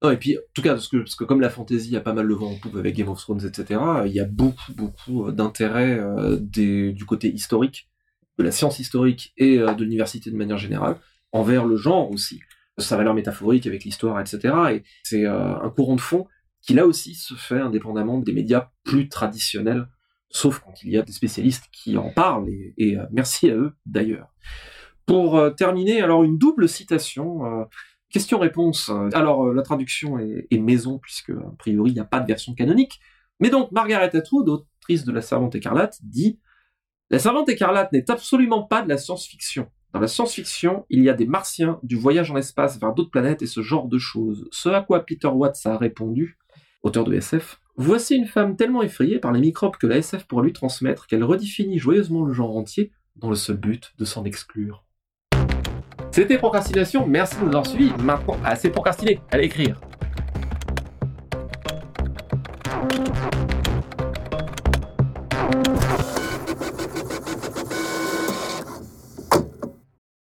non, 0.03 0.11
et 0.11 0.17
puis, 0.17 0.39
en 0.39 0.41
tout 0.55 0.63
cas, 0.63 0.73
parce 0.73 0.89
que, 0.89 0.99
parce 0.99 1.15
que 1.15 1.25
comme 1.25 1.41
la 1.41 1.51
fantasy 1.51 1.95
a 1.97 2.01
pas 2.01 2.15
mal 2.15 2.25
le 2.25 2.35
vent 2.35 2.53
en 2.53 2.57
poupe 2.57 2.77
avec 2.77 2.97
Game 2.97 3.09
of 3.09 3.21
Thrones, 3.21 3.45
etc., 3.45 3.81
il 4.07 4.13
y 4.13 4.21
a 4.21 4.25
beaucoup, 4.25 4.73
beaucoup 4.75 5.31
d'intérêt 5.31 5.99
euh, 5.99 6.39
du 6.41 7.05
côté 7.07 7.31
historique, 7.31 7.91
de 8.39 8.45
la 8.45 8.53
science 8.53 8.79
historique 8.79 9.35
et 9.37 9.59
euh, 9.59 9.75
de 9.75 9.85
l'université 9.85 10.31
de 10.31 10.37
manière 10.37 10.59
générale, 10.59 10.97
envers 11.33 11.67
le 11.67 11.77
genre 11.77 12.11
aussi, 12.11 12.41
sa 12.83 12.97
valeur 12.97 13.15
métaphorique 13.15 13.67
avec 13.67 13.85
l'histoire, 13.85 14.21
etc. 14.21 14.55
Et 14.73 14.83
c'est 15.03 15.27
euh, 15.27 15.57
un 15.57 15.71
courant 15.71 15.97
de 15.97 16.01
fond 16.01 16.27
qui 16.61 16.75
là 16.75 16.87
aussi 16.87 17.15
se 17.15 17.35
fait 17.35 17.59
indépendamment 17.59 18.19
des 18.19 18.33
médias 18.33 18.71
plus 18.85 19.09
traditionnels, 19.09 19.89
sauf 20.31 20.61
quand 20.61 20.83
il 20.85 20.91
y 20.91 20.99
a 20.99 21.03
des 21.03 21.13
spécialistes 21.13 21.65
qui 21.73 21.97
en 21.97 22.11
parlent, 22.11 22.49
et, 22.49 22.97
merci 23.11 23.51
à 23.51 23.57
eux 23.57 23.73
d'ailleurs. 23.85 24.33
Pour 25.07 25.37
euh, 25.37 25.51
terminer, 25.51 26.01
alors 26.01 26.25
une 26.25 26.39
double 26.39 26.69
citation. 26.69 27.45
Euh, 27.45 27.65
question-réponse. 28.11 28.91
Alors 29.15 29.47
euh, 29.47 29.55
la 29.55 29.63
traduction 29.63 30.19
est, 30.19 30.59
maison 30.59 30.99
puisque 30.99 31.31
a 31.31 31.55
priori 31.59 31.91
il 31.91 31.95
n'y 31.95 32.01
a 32.01 32.05
pas 32.05 32.21
de 32.21 32.27
version 32.27 32.55
canonique. 32.55 33.01
Mais 33.41 33.51
donc 33.51 33.73
Margaret 33.73 34.15
Atwood, 34.15 34.49
autrice 34.49 35.05
de 35.05 35.13
La 35.13 35.23
Servante 35.23 35.55
écarlate, 35.55 35.99
dit 36.03 36.39
La 37.11 37.19
Servante 37.19 37.49
écarlate 37.49 37.91
n'est 37.93 38.11
absolument 38.11 38.63
pas 38.63 38.83
de 38.83 38.89
la 38.89 38.99
science-fiction. 38.99 39.69
Dans 39.93 40.01
la 40.01 40.09
science-fiction, 40.09 40.87
il 40.89 41.03
y 41.03 41.11
a 41.11 41.13
des 41.13 41.27
martiens, 41.27 41.79
du 41.83 41.97
voyage 41.97 42.31
en 42.31 42.37
espace 42.37 42.81
vers 42.81 42.95
d'autres 42.95 43.11
planètes 43.11 43.43
et 43.43 43.47
ce 43.47 43.61
genre 43.61 43.89
de 43.89 43.99
choses. 43.99 44.49
Ce 44.51 44.71
à 44.71 44.81
quoi 44.81 45.05
Peter 45.05 45.29
Watts 45.29 45.67
a 45.67 45.77
répondu, 45.77 46.39
auteur 46.83 47.05
de 47.05 47.15
SF, 47.15 47.59
Voici 47.77 48.15
une 48.17 48.27
femme 48.27 48.57
tellement 48.57 48.83
effrayée 48.83 49.19
par 49.19 49.33
les 49.33 49.41
microbes 49.41 49.77
que 49.77 49.87
la 49.87 49.97
SF 49.97 50.25
pourrait 50.25 50.45
lui 50.45 50.53
transmettre 50.53 51.07
qu'elle 51.07 51.25
redéfinit 51.25 51.79
joyeusement 51.79 52.23
le 52.23 52.33
genre 52.35 52.55
entier 52.55 52.93
dans 53.17 53.31
le 53.31 53.35
seul 53.35 53.57
but 53.57 53.93
de 53.99 54.05
s'en 54.05 54.25
exclure. 54.25 54.85
C'était 56.11 56.37
Procrastination, 56.37 57.07
merci 57.07 57.37
de 57.37 57.41
nous 57.41 57.49
avoir 57.49 57.67
suivis. 57.67 57.93
Maintenant, 58.03 58.37
assez 58.45 58.69
procrastiné, 58.69 59.21
allez 59.31 59.45
écrire. 59.45 59.81